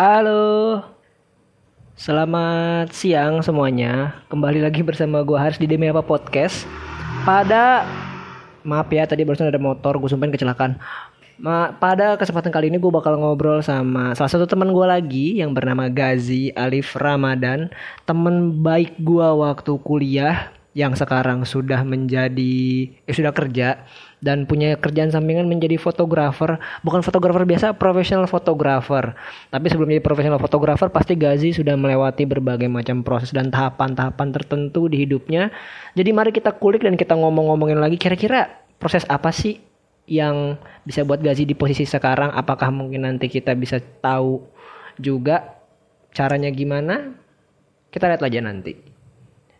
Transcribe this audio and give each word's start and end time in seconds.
Halo, 0.00 0.80
selamat 2.00 2.96
siang 2.96 3.44
semuanya. 3.44 4.24
Kembali 4.32 4.64
lagi 4.64 4.80
bersama 4.80 5.20
gue 5.20 5.36
Haris 5.36 5.60
di 5.60 5.68
Demi 5.68 5.84
Apa 5.84 6.00
Podcast. 6.00 6.64
Pada 7.28 7.84
maaf 8.64 8.88
ya 8.88 9.04
tadi 9.04 9.20
barusan 9.20 9.52
ada 9.52 9.60
motor 9.60 10.00
gue 10.00 10.08
sumpahin 10.08 10.32
kecelakaan. 10.32 10.80
Ma, 11.36 11.76
pada 11.76 12.16
kesempatan 12.16 12.48
kali 12.48 12.72
ini 12.72 12.80
gue 12.80 12.88
bakal 12.88 13.20
ngobrol 13.20 13.60
sama 13.60 14.16
salah 14.16 14.32
satu 14.32 14.48
teman 14.48 14.72
gue 14.72 14.86
lagi 14.88 15.44
yang 15.44 15.52
bernama 15.52 15.92
Gazi 15.92 16.48
Alif 16.56 16.96
Ramadan, 16.96 17.68
temen 18.08 18.64
baik 18.64 18.96
gue 18.96 19.28
waktu 19.28 19.76
kuliah 19.84 20.56
yang 20.72 20.96
sekarang 20.96 21.44
sudah 21.44 21.84
menjadi 21.84 22.88
eh 23.04 23.12
sudah 23.12 23.36
kerja 23.36 23.84
dan 24.24 24.48
punya 24.48 24.80
kerjaan 24.80 25.12
sampingan 25.12 25.44
menjadi 25.44 25.76
fotografer. 25.76 26.56
Bukan 26.80 27.04
fotografer 27.04 27.44
biasa 27.44 27.76
profesional 27.76 28.24
fotografer. 28.24 29.12
Tapi 29.52 29.66
sebelum 29.68 29.92
jadi 29.92 30.00
profesional 30.00 30.40
fotografer 30.40 30.88
pasti 30.88 31.12
Gazi 31.12 31.52
sudah 31.52 31.76
melewati 31.76 32.24
berbagai 32.24 32.72
macam 32.72 33.04
proses 33.04 33.34
dan 33.36 33.52
tahapan-tahapan 33.52 34.28
tertentu 34.32 34.88
di 34.88 35.04
hidupnya. 35.04 35.52
Jadi 35.92 36.10
mari 36.16 36.32
kita 36.32 36.56
kulik 36.56 36.88
dan 36.88 36.96
kita 36.96 37.12
ngomong-ngomongin 37.20 37.76
lagi 37.76 38.00
kira-kira 38.00 38.48
proses 38.80 39.04
apa 39.12 39.28
sih 39.28 39.60
yang 40.08 40.56
bisa 40.88 41.04
buat 41.04 41.20
Gazi 41.20 41.44
di 41.44 41.52
posisi 41.52 41.84
sekarang? 41.84 42.32
Apakah 42.32 42.72
mungkin 42.72 43.04
nanti 43.04 43.28
kita 43.28 43.52
bisa 43.52 43.76
tahu 44.00 44.40
juga 44.96 45.60
caranya 46.16 46.48
gimana? 46.48 47.12
Kita 47.92 48.08
lihat 48.08 48.24
aja 48.24 48.40
nanti. 48.40 48.72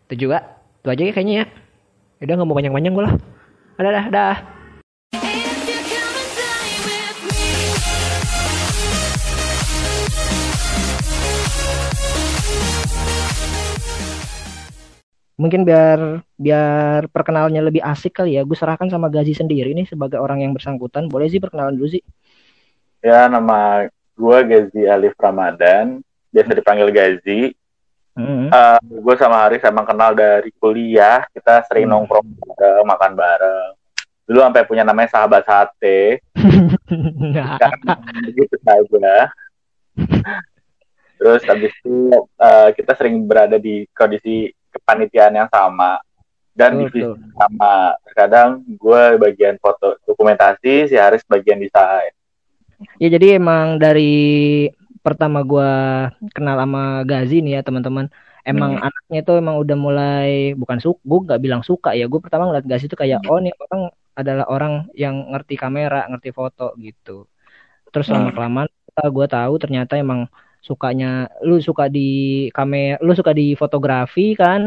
Itu 0.09 0.29
juga 0.29 0.52
itu 0.83 0.89
aja 0.91 1.03
ya 1.07 1.13
kayaknya 1.15 1.35
ya. 1.39 1.47
Udah 2.27 2.35
nggak 2.35 2.49
mau 2.51 2.59
panjang-panjang 2.59 2.93
gue 2.99 3.05
lah. 3.07 3.15
Ada 3.79 3.89
dah 3.95 4.07
dah 4.11 4.37
mungkin 15.43 15.67
biar 15.67 16.23
biar 16.39 17.11
perkenalannya 17.11 17.67
lebih 17.67 17.83
asik 17.83 18.23
kali 18.23 18.39
ya 18.39 18.47
gue 18.47 18.55
serahkan 18.55 18.87
sama 18.87 19.11
Gazi 19.11 19.35
sendiri 19.35 19.75
nih 19.75 19.91
sebagai 19.91 20.23
orang 20.23 20.43
yang 20.43 20.55
bersangkutan. 20.55 21.11
Boleh 21.11 21.27
sih 21.27 21.43
perkenalan 21.43 21.75
dulu 21.75 21.95
sih? 21.95 22.03
Ya, 23.03 23.27
nama 23.27 23.91
gue 24.15 24.39
Gazi 24.47 24.83
Alif 24.87 25.19
Ramadan, 25.19 26.03
biasa 26.31 26.55
dipanggil 26.55 26.91
Gazi. 26.95 27.55
Hmm. 28.17 28.49
Uh, 28.53 28.79
gue 28.83 29.15
sama 29.17 29.43
Haris 29.47 29.65
emang 29.65 29.87
kenal 29.89 30.13
dari 30.13 30.53
kuliah, 30.57 31.25
kita 31.33 31.65
sering 31.69 31.89
Hmm. 31.89 32.05
nongkrong 32.05 32.29
bareng, 32.57 32.87
makan 32.87 33.13
bareng. 33.17 33.71
Dulu 34.23 34.39
sampai 34.39 34.63
punya 34.65 34.87
namanya 34.87 35.11
sahabat 35.13 35.43
sate, 35.45 36.23
sekarang 36.39 37.81
begitu 38.23 38.57
saja. 38.63 39.15
Terus 41.19 41.43
habis 41.47 41.73
itu 41.83 42.11
uh, 42.39 42.71
kita 42.75 42.99
sering 42.99 43.23
berada 43.27 43.59
di 43.59 43.87
kondisi 43.95 44.51
kepanitiaan 44.73 45.37
yang 45.37 45.51
sama 45.51 45.99
dan 46.55 46.81
divisi 46.81 47.03
sama. 47.35 47.99
Terkadang 48.07 48.63
gue 48.67 49.03
bagian 49.19 49.59
foto 49.59 49.99
dokumentasi, 50.07 50.91
si 50.91 50.97
Haris 50.97 51.27
bagian 51.27 51.59
desain. 51.59 52.15
Ya 52.99 53.09
jadi 53.15 53.39
emang 53.39 53.79
dari 53.79 54.67
pertama 55.07 55.39
gua 55.51 55.69
kenal 56.35 56.57
sama 56.63 56.81
Gazi 57.11 57.35
nih 57.45 57.53
ya 57.57 57.61
teman-teman. 57.67 58.07
Emang 58.51 58.73
Hmm. 58.75 58.85
anaknya 58.87 59.19
tuh 59.27 59.35
emang 59.43 59.57
udah 59.63 59.77
mulai 59.87 60.31
bukan 60.61 60.79
suka, 60.85 60.99
gue 61.11 61.19
nggak 61.27 61.41
bilang 61.45 61.63
suka 61.71 61.89
ya. 61.99 62.05
Gue 62.11 62.21
pertama 62.25 62.43
ngeliat 62.51 62.67
Gazi 62.71 62.85
tuh 62.93 62.99
kayak 63.03 63.19
oh 63.31 63.39
nih 63.45 63.53
orang 63.63 63.83
adalah 64.21 64.45
orang 64.55 64.73
yang 65.03 65.15
ngerti 65.33 65.55
kamera, 65.63 65.97
ngerti 66.11 66.31
foto 66.39 66.63
gitu. 66.87 67.11
Terus 67.93 68.09
Hmm. 68.09 68.15
lama 68.15 68.31
kelamaan 68.37 68.69
gue 69.17 69.27
tahu 69.35 69.53
ternyata 69.63 69.93
emang 70.05 70.21
sukanya 70.69 71.07
lu 71.49 71.55
suka 71.69 71.85
di 71.97 72.01
kamera, 72.57 72.97
lu 73.07 73.13
suka 73.19 73.33
di 73.41 73.45
fotografi 73.63 74.23
kan. 74.43 74.63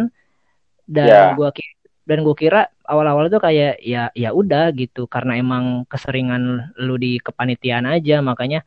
Dan 0.96 1.34
gua 1.38 1.50
kira 1.58 1.74
dan 2.10 2.20
gue 2.26 2.36
kira 2.38 2.58
awal-awal 2.86 3.26
tuh 3.34 3.42
kayak 3.42 3.82
ya 3.82 4.14
ya 4.14 4.30
udah 4.40 4.70
gitu 4.78 5.00
karena 5.14 5.32
emang 5.42 5.90
keseringan 5.92 6.42
lu 6.86 6.94
di 7.04 7.18
kepanitiaan 7.26 7.86
aja 7.90 8.22
makanya 8.30 8.62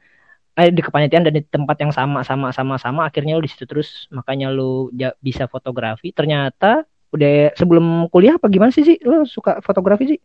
eh 0.58 0.74
di 0.74 0.82
kepanitiaan 0.82 1.22
dan 1.30 1.34
di 1.38 1.42
tempat 1.46 1.78
yang 1.78 1.94
sama 1.94 2.26
sama 2.26 2.50
sama 2.50 2.74
sama 2.82 3.06
akhirnya 3.06 3.38
lu 3.38 3.46
di 3.46 3.50
situ 3.54 3.62
terus 3.62 4.10
makanya 4.10 4.50
lu 4.50 4.90
ja- 4.90 5.14
bisa 5.22 5.46
fotografi 5.46 6.10
ternyata 6.10 6.82
udah 7.14 7.54
sebelum 7.54 8.10
kuliah 8.10 8.36
apa 8.36 8.50
gimana 8.50 8.74
sih 8.74 8.82
sih 8.82 8.98
lu 9.06 9.22
suka 9.22 9.62
fotografi 9.62 10.16
sih 10.16 10.20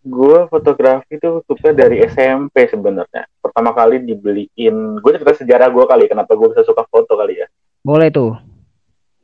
Gue 0.00 0.48
fotografi 0.48 1.20
tuh 1.20 1.44
suka 1.44 1.76
dari 1.76 2.00
SMP 2.08 2.64
sebenarnya. 2.64 3.28
Pertama 3.36 3.76
kali 3.76 4.00
dibeliin, 4.00 4.96
gue 4.96 5.10
cerita 5.12 5.36
sejarah 5.36 5.68
gue 5.68 5.84
kali, 5.84 6.08
kenapa 6.08 6.32
gue 6.32 6.48
bisa 6.56 6.64
suka 6.64 6.88
foto 6.88 7.20
kali 7.20 7.36
ya. 7.36 7.46
boleh 7.84 8.08
tuh 8.08 8.32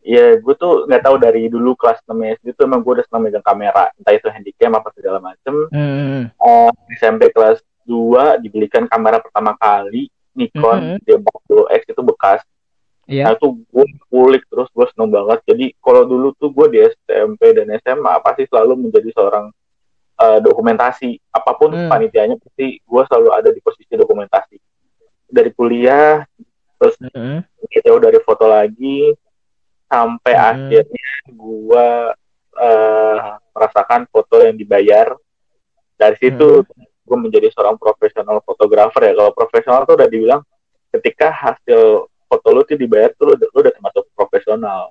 Iya, 0.04 0.36
gue 0.36 0.54
tuh 0.54 0.84
nggak 0.84 1.02
tahu 1.02 1.16
dari 1.16 1.48
dulu 1.48 1.74
kelas 1.80 2.04
6 2.04 2.20
SD 2.38 2.52
tuh 2.54 2.68
emang 2.68 2.84
gue 2.84 2.92
udah 2.92 3.04
senang 3.08 3.24
megang 3.24 3.40
kamera, 3.40 3.88
entah 3.96 4.14
itu 4.14 4.28
handycam 4.28 4.76
apa 4.76 4.92
segala 4.92 5.18
macem. 5.18 5.54
hmm. 5.72 6.22
Eh, 6.30 6.70
SMP 7.00 7.32
kelas 7.32 7.58
2 7.88 8.36
dibelikan 8.38 8.84
kamera 8.84 9.16
pertama 9.18 9.56
kali 9.56 10.12
Nikon 10.36 10.80
Mhm. 10.94 11.02
D40X 11.02 11.82
itu 11.88 12.02
bekas. 12.04 12.40
ya 13.06 13.22
Nah 13.22 13.32
itu 13.32 13.54
gue 13.70 13.86
kulik 14.10 14.42
terus 14.50 14.66
gue 14.68 14.86
seneng 14.90 15.14
banget. 15.14 15.38
Jadi 15.46 15.70
kalau 15.78 16.02
dulu 16.02 16.34
tuh 16.34 16.50
gue 16.50 16.66
di 16.68 16.78
SMP 16.82 17.54
dan 17.54 17.70
SMA 17.78 18.18
pasti 18.20 18.44
selalu 18.46 18.86
menjadi 18.86 19.10
seorang 19.14 19.48
eh, 20.16 20.40
dokumentasi. 20.40 21.20
Apa 21.28 21.54
pun 21.54 21.70
Hmm. 21.70 21.86
panitianya 21.86 22.40
pasti 22.40 22.80
gue 22.80 23.02
selalu 23.04 23.28
ada 23.30 23.48
di 23.52 23.60
posisi 23.60 23.92
dokumentasi. 23.92 24.56
Dari 25.28 25.52
kuliah 25.52 26.24
terus 26.76 26.96
Hmm. 27.12 27.44
jauh 27.84 28.00
dari 28.00 28.16
foto 28.20 28.44
lagi 28.44 29.12
sampai 29.86 30.34
Hmm. 30.34 30.48
akhirnya 30.50 31.10
gue 31.30 31.86
eh, 32.56 33.18
merasakan 33.52 34.08
foto 34.08 34.40
yang 34.40 34.56
dibayar. 34.56 35.12
Dari 35.94 36.16
situ 36.16 36.64
gue 37.06 37.16
menjadi 37.16 37.46
seorang 37.54 37.78
profesional 37.78 38.42
fotografer 38.42 39.06
ya. 39.06 39.12
Kalau 39.14 39.32
profesional 39.32 39.86
tuh 39.86 39.94
udah 39.94 40.08
dibilang 40.10 40.42
ketika 40.90 41.30
hasil 41.30 42.10
foto 42.26 42.48
lu 42.50 42.66
tuh 42.66 42.74
dibayar 42.74 43.14
tuh 43.14 43.30
lu, 43.30 43.32
udah- 43.38 43.50
lu 43.54 43.58
udah 43.62 43.72
termasuk 43.72 44.04
profesional. 44.18 44.90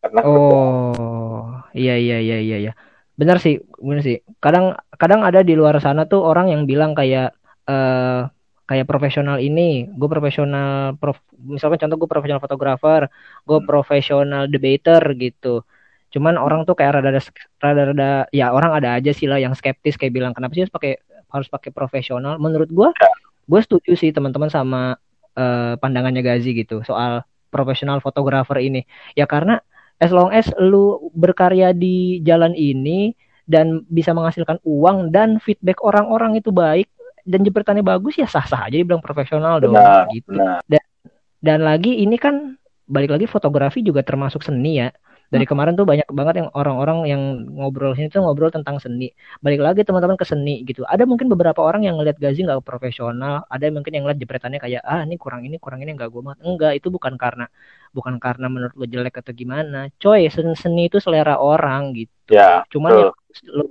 Karena 0.00 0.20
Oh, 0.24 1.60
iya 1.74 1.98
iya 1.98 2.22
iya 2.22 2.38
iya 2.40 2.56
iya. 2.70 2.72
Benar 3.18 3.36
sih, 3.42 3.60
benar 3.76 4.00
sih. 4.00 4.22
Kadang 4.40 4.78
kadang 4.96 5.20
ada 5.26 5.44
di 5.44 5.52
luar 5.58 5.76
sana 5.82 6.08
tuh 6.08 6.24
orang 6.24 6.48
yang 6.48 6.64
bilang 6.64 6.94
kayak 6.96 7.36
eh 7.68 8.22
kayak 8.64 8.86
profesional 8.86 9.42
ini, 9.42 9.90
gue 9.90 10.08
profesional 10.08 10.94
prof, 10.94 11.18
misalkan 11.42 11.82
contoh 11.82 12.06
gue 12.06 12.08
profesional 12.08 12.38
fotografer, 12.38 13.10
gue 13.42 13.58
Hmm. 13.58 13.66
profesional 13.66 14.46
debater 14.46 15.02
gitu. 15.18 15.66
Cuman 16.14 16.38
orang 16.38 16.62
tuh 16.62 16.78
kayak 16.78 17.02
rada 17.02 17.10
rada 17.58 17.82
rada 17.90 18.10
ya 18.30 18.54
orang 18.54 18.78
ada 18.78 18.94
aja 18.94 19.10
sih 19.10 19.26
lah 19.26 19.42
yang 19.42 19.58
skeptis 19.58 19.98
kayak 19.98 20.14
bilang 20.14 20.32
kenapa 20.34 20.54
sih 20.54 20.62
harus 20.62 20.74
pakai 20.74 21.02
harus 21.30 21.48
pakai 21.48 21.70
profesional? 21.70 22.36
Menurut 22.36 22.70
gue, 22.70 22.88
Ya. 22.98 23.10
gue 23.46 23.60
setuju 23.62 23.94
sih 23.98 24.10
teman-teman 24.10 24.50
sama 24.50 24.98
eh, 25.38 25.74
pandangannya 25.78 26.20
Gazi 26.26 26.52
gitu 26.54 26.82
soal 26.82 27.22
profesional 27.50 28.02
fotografer 28.02 28.58
ini. 28.62 28.82
Ya 29.14 29.26
karena 29.26 29.58
as 30.02 30.10
long 30.10 30.30
as 30.34 30.50
lu 30.58 31.10
berkarya 31.14 31.74
di 31.76 32.22
jalan 32.26 32.54
ini 32.54 33.14
dan 33.50 33.82
bisa 33.90 34.14
menghasilkan 34.14 34.62
uang 34.62 35.10
dan 35.10 35.42
feedback 35.42 35.82
orang-orang 35.82 36.38
itu 36.38 36.54
baik 36.54 36.86
dan 37.26 37.42
jepretannya 37.44 37.84
bagus 37.84 38.16
ya 38.16 38.24
sah-sah 38.24 38.70
aja 38.70 38.76
dibilang 38.80 39.02
profesional 39.04 39.60
dong 39.60 39.76
benar, 39.76 40.08
gitu. 40.14 40.30
benar. 40.34 40.62
Dan 41.40 41.64
lagi 41.64 42.00
ini 42.00 42.16
kan 42.20 42.56
balik 42.90 43.16
lagi 43.16 43.26
fotografi 43.30 43.80
juga 43.80 44.02
termasuk 44.02 44.42
seni 44.44 44.82
ya. 44.82 44.88
Dari 45.30 45.46
kemarin 45.46 45.78
tuh 45.78 45.86
banyak 45.86 46.10
banget 46.10 46.34
yang 46.42 46.48
orang-orang 46.58 46.98
yang 47.06 47.22
ngobrol 47.54 47.94
sini 47.94 48.10
tuh 48.10 48.26
ngobrol 48.26 48.50
tentang 48.50 48.82
seni. 48.82 49.14
Balik 49.38 49.62
lagi 49.62 49.80
teman-teman 49.86 50.18
ke 50.18 50.26
seni 50.26 50.66
gitu. 50.66 50.82
Ada 50.82 51.06
mungkin 51.06 51.30
beberapa 51.30 51.62
orang 51.62 51.86
yang 51.86 51.94
ngeliat 52.02 52.18
Gazi 52.18 52.42
nggak 52.42 52.66
profesional, 52.66 53.46
ada 53.46 53.64
mungkin 53.70 53.94
yang 53.94 54.02
ngeliat 54.10 54.18
jepretannya 54.18 54.58
kayak 54.58 54.82
ah 54.82 55.06
ini 55.06 55.14
kurang 55.14 55.46
ini 55.46 55.56
kurang 55.62 55.86
ini 55.86 55.94
nggak 55.94 56.10
gue 56.10 56.22
banget. 56.26 56.38
Enggak, 56.42 56.72
itu 56.82 56.90
bukan 56.90 57.14
karena 57.14 57.46
bukan 57.94 58.18
karena 58.18 58.46
menurut 58.50 58.74
lo 58.74 58.86
jelek 58.90 59.22
atau 59.22 59.30
gimana. 59.30 59.86
Coy, 60.02 60.26
seni, 60.34 60.54
seni 60.58 60.82
itu 60.90 60.98
selera 60.98 61.38
orang 61.38 61.94
gitu. 61.94 62.34
Ya, 62.34 62.66
Cuman 62.70 62.90
yang, 62.94 63.10
lo- 63.54 63.70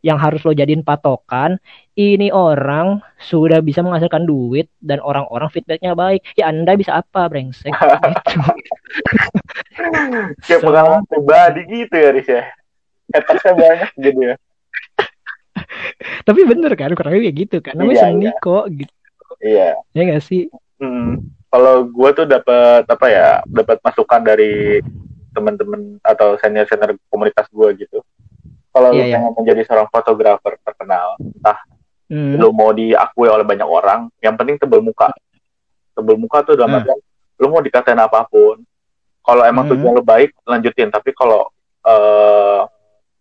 yang 0.00 0.16
harus 0.16 0.40
lo 0.44 0.52
jadiin 0.56 0.80
patokan, 0.80 1.60
ini 1.96 2.32
orang 2.32 3.04
sudah 3.20 3.60
bisa 3.60 3.84
menghasilkan 3.84 4.24
duit 4.24 4.72
dan 4.80 5.00
orang-orang 5.04 5.48
feedbacknya 5.52 5.92
baik. 5.92 6.24
Ya 6.40 6.48
Anda 6.48 6.72
bisa 6.76 7.04
apa, 7.04 7.28
brengsek? 7.28 7.68
gitu. 8.24 8.40
Kayak 10.44 10.60
pengalaman 10.60 11.02
pribadi 11.06 11.60
gitu 11.66 11.94
ya, 11.94 12.08
Riz 12.12 12.28
ya. 12.28 12.44
Hatersnya 13.10 13.52
banyak 13.54 13.90
gitu 13.98 14.20
ya. 14.22 14.34
Tapi 16.24 16.40
bener 16.46 16.72
kan, 16.78 16.92
kurang 16.94 17.12
lebih 17.14 17.30
kayak 17.30 17.38
gitu 17.46 17.56
kan. 17.60 17.74
Namanya 17.76 17.96
Iya, 17.96 18.04
seni 18.06 18.26
iya. 18.28 18.32
kok 18.38 18.64
gitu. 18.70 18.94
Iya. 19.40 19.68
Ya 19.92 20.02
nggak 20.06 20.22
sih? 20.24 20.42
Hmm. 20.78 21.28
Kalau 21.50 21.74
gue 21.90 22.10
tuh 22.14 22.26
dapat 22.30 22.86
apa 22.86 23.06
ya, 23.10 23.28
dapat 23.44 23.82
masukan 23.82 24.20
dari 24.22 24.78
teman-teman 25.30 25.98
atau 26.02 26.38
senior-senior 26.38 26.94
komunitas 27.10 27.46
gue 27.50 27.68
gitu. 27.86 27.98
Kalau 28.70 28.94
lu 28.94 29.02
Iya, 29.02 29.04
iya. 29.10 29.16
pengen 29.18 29.34
menjadi 29.34 29.60
seorang 29.66 29.88
fotografer 29.90 30.54
terkenal, 30.62 31.18
entah 31.18 31.58
Hmm. 32.10 32.34
lu 32.38 32.50
mau 32.50 32.70
diakui 32.70 33.30
oleh 33.30 33.46
banyak 33.46 33.66
orang, 33.66 34.10
yang 34.18 34.34
penting 34.34 34.58
tebel 34.58 34.82
muka. 34.82 35.10
tebel 35.90 36.16
muka 36.16 36.40
tuh 36.42 36.54
dalam 36.56 36.80
Hmm. 36.80 36.96
lu 37.36 37.46
mau 37.50 37.60
dikatain 37.60 37.98
apa 37.98 38.24
pun 38.24 38.62
kalau 39.30 39.46
emang 39.46 39.70
Hmm. 39.70 39.78
tujuan 39.78 39.94
lu 39.94 40.02
baik 40.02 40.34
lanjutin 40.42 40.90
tapi 40.90 41.14
kalau 41.14 41.46
eh 41.80 42.60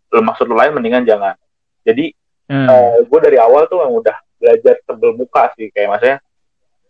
lu 0.10 0.20
maksud 0.20 0.50
lu 0.50 0.58
lain 0.58 0.74
mendingan 0.74 1.06
jangan 1.06 1.38
jadi 1.86 2.10
Hmm. 2.50 2.66
gue 3.06 3.20
dari 3.22 3.38
awal 3.38 3.70
tuh 3.70 3.78
yang 3.78 3.94
udah 3.94 4.18
belajar 4.36 4.82
tebel 4.82 5.14
muka 5.14 5.54
sih 5.54 5.70
kayak 5.70 5.86
maksudnya 5.88 6.18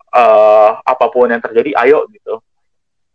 eh 0.10 0.72
apa 0.80 1.06
pun 1.06 1.28
yang 1.28 1.44
terjadi 1.44 1.76
ayo 1.78 2.08
gitu 2.10 2.40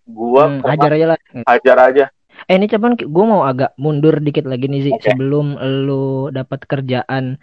gue 0.04 0.42
Hmm, 0.44 0.60
ajar 0.62 0.92
aja 0.92 1.06
lah. 1.08 1.18
ajar 1.48 1.78
aja 1.82 2.06
Eh 2.44 2.58
ini 2.58 2.66
cuman 2.66 2.98
gue 2.98 3.24
mau 3.24 3.42
agak 3.42 3.72
mundur 3.76 4.18
dikit 4.18 4.44
lagi 4.44 4.66
nih 4.66 4.82
sih 4.82 4.92
Oke. 4.92 5.06
sebelum 5.06 5.54
lu 5.80 6.04
dapat 6.28 6.66
kerjaan 6.66 7.38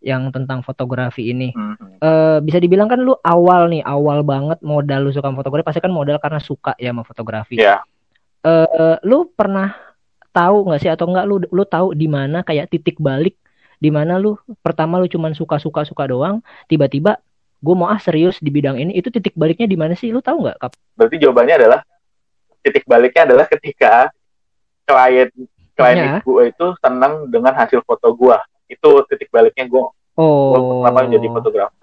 yang 0.00 0.32
tentang 0.32 0.64
fotografi 0.64 1.28
ini. 1.28 1.52
Hmm. 1.52 1.76
Eh 2.00 2.40
bisa 2.40 2.56
dibilang 2.56 2.88
kan 2.88 2.98
lu 2.98 3.12
awal 3.20 3.68
nih, 3.68 3.84
awal 3.84 4.24
banget 4.24 4.56
modal 4.60 5.04
lu 5.04 5.12
suka 5.12 5.28
fotografi 5.30 5.62
pasti 5.62 5.78
kan 5.78 5.92
modal 5.92 6.16
karena 6.16 6.40
suka 6.40 6.72
ya 6.74 6.88
sama 6.88 7.04
fotografi. 7.04 7.54
ya 7.54 7.84
Eh 8.40 8.96
lu 9.04 9.28
pernah 9.36 9.76
tahu 10.32 10.70
nggak 10.70 10.80
sih 10.80 10.90
atau 10.90 11.10
enggak 11.10 11.26
lu 11.28 11.36
lu 11.44 11.64
tahu 11.66 11.92
di 11.92 12.06
mana 12.08 12.40
kayak 12.40 12.70
titik 12.70 12.96
balik 12.96 13.34
di 13.76 13.90
mana 13.92 14.16
lu 14.16 14.36
pertama 14.64 14.96
lu 15.00 15.08
cuman 15.08 15.32
suka-suka 15.32 15.84
suka 15.84 16.04
doang, 16.08 16.40
tiba-tiba 16.68 17.16
gue 17.60 17.74
mau 17.76 17.88
ah 17.88 18.00
serius 18.00 18.40
di 18.40 18.48
bidang 18.48 18.76
ini 18.76 18.96
itu 18.96 19.12
titik 19.12 19.36
baliknya 19.36 19.68
di 19.68 19.76
mana 19.76 19.92
sih? 19.92 20.08
Lu 20.08 20.20
tahu 20.24 20.44
nggak? 20.44 20.56
Kap? 20.60 20.72
berarti 20.96 21.16
jawabannya 21.16 21.54
adalah 21.60 21.80
titik 22.60 22.84
baliknya 22.84 23.24
adalah 23.24 23.44
ketika 23.48 24.12
klien 24.84 25.28
klien 25.76 25.96
Ya. 25.96 26.20
gue 26.20 26.42
itu 26.52 26.66
senang 26.84 27.24
dengan 27.32 27.56
hasil 27.56 27.80
foto 27.84 28.12
gue 28.12 28.36
itu 28.68 28.90
titik 29.08 29.28
baliknya 29.28 29.64
gue 29.64 29.84
Oh. 30.20 30.84
pertama 30.84 31.08
jadi 31.08 31.28
fotografer 31.32 31.80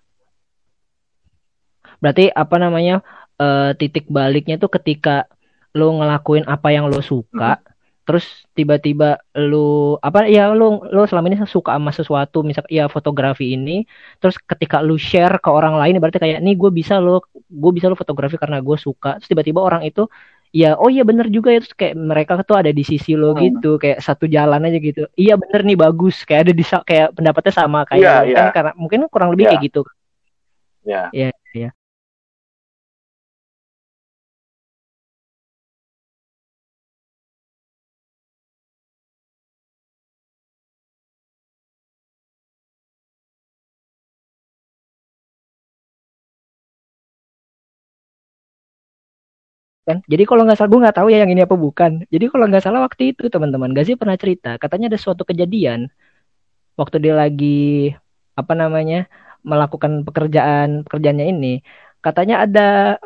Berarti 1.97 2.29
apa 2.29 2.55
namanya 2.61 3.01
eh, 3.41 3.73
titik 3.73 4.05
baliknya 4.05 4.61
tuh 4.61 4.69
ketika 4.69 5.25
lu 5.75 5.99
ngelakuin 5.99 6.45
apa 6.45 6.71
yang 6.71 6.87
lu 6.87 7.01
suka, 7.01 7.59
terus 8.07 8.23
tiba-tiba 8.55 9.19
lu 9.35 9.99
apa 9.99 10.23
ya 10.31 10.53
lu 10.55 10.79
lu 10.87 11.03
selama 11.03 11.27
ini 11.27 11.43
suka 11.43 11.75
sama 11.75 11.91
sesuatu, 11.91 12.39
misal 12.45 12.63
ya 12.71 12.87
fotografi 12.87 13.51
ini, 13.57 13.83
terus 14.21 14.39
ketika 14.39 14.79
lu 14.79 14.95
share 14.95 15.41
ke 15.43 15.49
orang 15.51 15.75
lain, 15.75 15.99
berarti 15.99 16.19
kayak 16.21 16.39
nih 16.39 16.55
gue 16.55 16.71
bisa 16.71 17.01
lo 17.03 17.19
gue 17.35 17.71
bisa 17.75 17.91
lo 17.91 17.95
fotografi 17.99 18.39
karena 18.39 18.63
gue 18.63 18.77
suka, 18.79 19.19
terus 19.19 19.27
tiba-tiba 19.27 19.59
orang 19.59 19.83
itu 19.83 20.07
ya 20.55 20.79
oh 20.79 20.87
iya 20.87 21.03
bener 21.03 21.27
juga 21.27 21.51
ya 21.51 21.59
terus 21.59 21.75
kayak 21.75 21.95
mereka 21.99 22.39
tuh 22.47 22.55
ada 22.55 22.71
di 22.71 22.79
sisi 22.79 23.19
lo 23.19 23.35
Hmm. 23.35 23.43
gitu 23.51 23.75
kayak 23.75 23.99
satu 23.99 24.31
jalan 24.31 24.63
aja 24.63 24.79
gitu 24.79 25.03
iya 25.19 25.35
bener 25.35 25.59
nih 25.67 25.75
bagus 25.75 26.23
kayak 26.23 26.47
ada 26.47 26.53
di 26.55 26.63
kayak 26.63 27.11
pendapatnya 27.11 27.51
sama 27.51 27.83
kayak 27.83 27.99
lo. 27.99 28.15
kan 28.23 28.25
iya. 28.31 28.55
karena 28.55 28.71
mungkin 28.79 28.99
kurang 29.11 29.35
lebih 29.35 29.43
Iya. 29.43 29.51
kayak 29.51 29.63
gitu 29.67 29.81
ya 30.87 31.11
Iya, 31.11 31.29
iya. 31.29 31.29
Kan? 49.87 50.03
Jadi 50.03 50.23
kalau 50.27 50.43
nggak 50.43 50.59
salah 50.59 50.69
gue 50.75 50.83
nggak 50.83 50.97
tahu 50.99 51.07
ya 51.07 51.23
yang 51.23 51.31
ini 51.31 51.47
apa 51.47 51.55
bukan. 51.55 52.03
Jadi 52.11 52.25
kalau 52.27 52.45
nggak 52.51 52.63
salah 52.67 52.83
waktu 52.83 53.15
itu 53.15 53.31
teman-teman 53.31 53.71
Gazi 53.71 53.95
pernah 53.95 54.19
cerita 54.19 54.59
katanya 54.59 54.91
ada 54.91 54.99
suatu 54.99 55.23
kejadian 55.23 55.87
waktu 56.75 56.95
dia 56.99 57.15
lagi 57.15 57.95
apa 58.35 58.53
namanya 58.53 59.07
melakukan 59.47 60.03
pekerjaan 60.03 60.83
pekerjaannya 60.83 61.25
ini. 61.31 61.63
Katanya 62.03 62.43
ada 62.43 62.99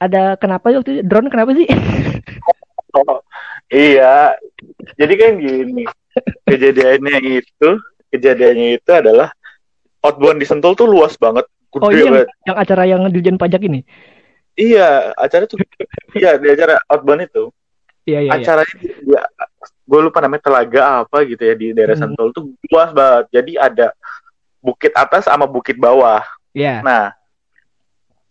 ada 0.00 0.40
kenapa 0.40 0.72
waktu 0.72 0.98
itu? 0.98 1.02
Drone 1.04 1.28
kenapa 1.28 1.52
sih? 1.52 1.68
Oh, 2.92 3.24
iya. 3.72 4.36
Jadi 5.00 5.14
kan 5.16 5.40
gini 5.40 5.88
kejadiannya 6.44 7.40
itu 7.40 7.68
kejadiannya 8.12 8.76
itu 8.76 8.90
adalah 8.92 9.32
outbound 10.04 10.36
di 10.36 10.44
Sentul 10.44 10.76
tuh 10.76 10.84
luas 10.84 11.16
banget. 11.16 11.48
Gede 11.72 11.80
oh 11.80 11.88
iya 11.88 12.04
banget. 12.04 12.28
yang 12.44 12.56
acara 12.60 12.82
yang 12.84 13.00
dirjen 13.08 13.40
pajak 13.40 13.64
ini 13.64 13.80
iya 14.58 15.16
acara 15.16 15.44
tuh 15.48 15.58
iya 16.16 16.36
di 16.36 16.48
acara 16.52 16.78
outbound 16.88 17.24
itu. 17.28 17.44
Iya 18.02 18.18
iya 18.26 18.30
iya. 18.34 18.42
Acaranya 18.42 18.76
dia 18.82 19.22
gue 19.82 20.00
lupa 20.00 20.18
namanya 20.24 20.42
telaga 20.42 20.82
apa 21.06 21.22
gitu 21.28 21.42
ya 21.42 21.54
di 21.54 21.70
daerah 21.76 21.94
Hmm. 21.94 22.12
Sentul 22.14 22.28
tuh 22.34 22.44
luas 22.70 22.90
banget. 22.90 23.24
Jadi 23.30 23.52
ada 23.58 23.94
bukit 24.62 24.92
atas 24.94 25.26
sama 25.26 25.44
bukit 25.46 25.76
bawah. 25.78 26.22
Iya. 26.52 26.84
nah 26.84 27.16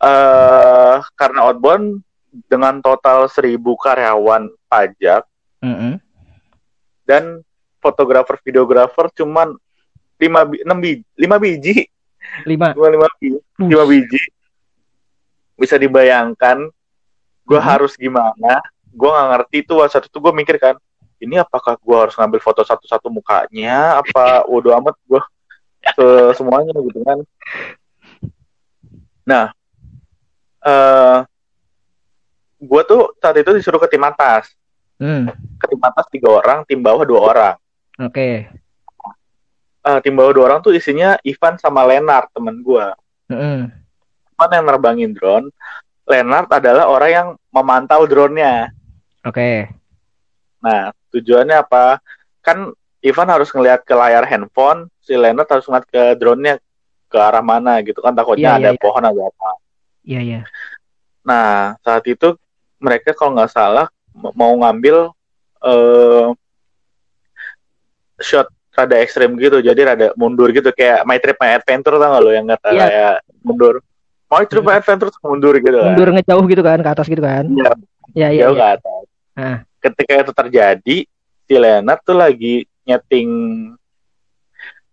eh 0.02 0.98
karena 1.18 1.50
outbound 1.50 2.02
dengan 2.50 2.82
total 2.82 3.26
1000 3.30 3.58
karyawan 3.60 4.50
pajak 4.66 5.26
Mm-mm. 5.62 5.98
dan 7.06 7.42
fotografer 7.82 8.38
videografer 8.42 9.10
cuman 9.14 9.54
5 10.22 10.50
bi 10.50 10.58
6 10.62 10.70
biji 10.86 11.04
5 11.18 11.44
biji. 11.44 11.74
Lima. 12.46 12.74
Cuma 12.74 12.90
5 12.90 13.20
biji 13.22 13.38
5 13.58 13.92
biji 13.92 14.22
bisa 15.62 15.78
dibayangkan 15.78 16.66
gue 17.46 17.60
Mhm. 17.60 17.68
harus 17.70 17.94
gimana 17.94 18.60
gue 18.90 19.10
nggak 19.10 19.28
ngerti 19.32 19.58
tuh 19.64 19.86
saat 19.86 20.10
itu 20.10 20.18
gue 20.18 20.34
mikir 20.34 20.58
kan 20.58 20.76
ini 21.22 21.38
apakah 21.38 21.78
gue 21.78 21.98
harus 21.98 22.18
ngambil 22.18 22.42
foto 22.42 22.66
satu-satu 22.66 23.08
mukanya 23.08 24.02
apa 24.02 24.42
waduh 24.50 24.74
amat 24.82 24.98
gue 25.06 25.22
ke 25.82 26.08
semuanya 26.34 26.74
gitu 26.74 27.00
kan. 27.02 27.22
Nah 29.26 29.46
eh 30.62 31.18
gue 32.62 32.82
tuh 32.86 33.18
saat 33.18 33.38
itu 33.38 33.50
disuruh 33.54 33.78
ke 33.78 33.90
tim 33.90 34.02
atas. 34.02 34.54
Hmm, 35.02 35.34
ke 35.58 35.66
tim 35.66 35.82
atas 35.82 36.06
tiga 36.14 36.30
orang 36.30 36.62
tim 36.66 36.78
bawah 36.78 37.02
dua 37.02 37.22
orang. 37.26 37.56
Oke. 37.98 38.46
Eh, 39.82 40.00
tim 40.06 40.14
bawah 40.14 40.30
dua 40.30 40.44
orang 40.46 40.62
tuh 40.62 40.78
isinya 40.78 41.18
Ivan 41.26 41.58
sama 41.58 41.82
Leonard 41.82 42.30
temen 42.30 42.62
gue 42.62 42.86
Mm-mm. 43.34 43.74
Ivan 44.42 44.58
yang 44.58 44.66
nerbangin 44.66 45.12
drone 45.14 45.48
Leonard 46.04 46.50
adalah 46.50 46.90
orang 46.90 47.12
yang 47.14 47.28
memantau 47.54 48.10
drone-nya 48.10 48.74
oke 49.22 49.70
Nah, 50.62 50.90
tujuannya 51.10 51.58
apa? 51.58 51.98
Kan 52.42 52.70
Ivan 53.02 53.30
harus 53.30 53.50
ngelihat 53.50 53.82
ke 53.82 53.98
layar 53.98 54.22
handphone, 54.26 54.86
si 54.98 55.14
Leonard 55.14 55.50
harus 55.50 55.66
ngeliat 55.66 55.86
ke 55.86 56.04
drone-nya 56.18 56.62
ke 57.06 57.18
arah 57.18 57.42
mana 57.42 57.82
gitu 57.82 57.98
kan 57.98 58.14
takutnya 58.14 58.54
Iya, 58.54 58.58
ada 58.58 58.70
iya, 58.70 58.78
iya. 58.78 58.82
pohon 58.82 59.02
atau 59.04 59.24
apa. 59.26 59.50
iya 60.02 60.22
iya 60.22 60.42
Nah, 61.22 61.78
saat 61.82 62.02
itu 62.06 62.34
mereka 62.78 63.14
kalau 63.14 63.38
nggak 63.38 63.50
salah 63.50 63.90
mau 64.14 64.54
ngambil 64.58 65.10
eh 65.62 66.28
shot 68.18 68.46
rada 68.72 68.98
ekstrim 68.98 69.34
gitu, 69.38 69.60
jadi 69.60 69.82
rada 69.82 70.08
mundur 70.14 70.50
gitu 70.50 70.70
kayak 70.70 71.02
My 71.04 71.18
Trip 71.18 71.38
My 71.38 71.58
Adventure 71.58 71.98
tau 71.98 72.06
gak 72.08 72.22
lo 72.22 72.32
yang 72.32 72.46
kata 72.48 72.70
Iya. 72.70 72.82
kayak 72.82 73.16
mundur. 73.42 73.82
Trip 74.48 74.64
My 74.64 74.80
Adventure 74.80 75.12
tuh 75.12 75.22
mundur 75.24 75.54
gitu 75.56 75.76
kan. 75.76 75.86
mundur 75.92 76.10
ngejauh 76.16 76.46
gitu 76.48 76.64
kan 76.64 76.80
ke 76.80 76.90
atas 76.90 77.08
gitu 77.08 77.20
kan 77.20 77.46
Iya, 77.52 77.72
ya 78.16 78.28
iya, 78.32 78.42
jauh 78.48 78.56
iya. 78.56 78.60
ke 78.60 78.68
atas. 78.80 79.04
Ah. 79.36 79.58
Ketika 79.80 80.14
itu 80.20 80.32
terjadi, 80.32 80.98
si 81.44 81.54
Leonard 81.54 82.00
tuh 82.02 82.16
lagi 82.16 82.56
nyeting 82.84 83.30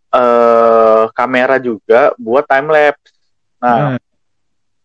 eh 0.08 1.04
kamera 1.12 1.56
juga 1.58 2.10
buat 2.16 2.42
time 2.42 2.68
lapse. 2.68 3.12
Nah, 3.60 3.94
Hmm. 3.94 3.98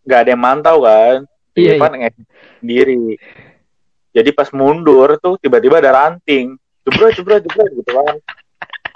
nggak 0.04 0.20
ada 0.20 0.30
yang 0.30 0.42
mantau 0.42 0.78
kan. 0.82 1.24
Iya, 1.54 1.78
Ivan 1.78 1.94
ngedit 1.96 2.26
sendiri. 2.60 3.02
Jadi 4.10 4.30
pas 4.30 4.50
mundur 4.50 5.16
tuh 5.18 5.38
tiba-tiba 5.38 5.78
ada 5.78 5.90
ranting. 5.94 6.54
Jebret, 6.84 7.14
jebret, 7.16 7.40
jebret 7.40 7.70
gitu 7.72 7.90
kan. 7.90 8.14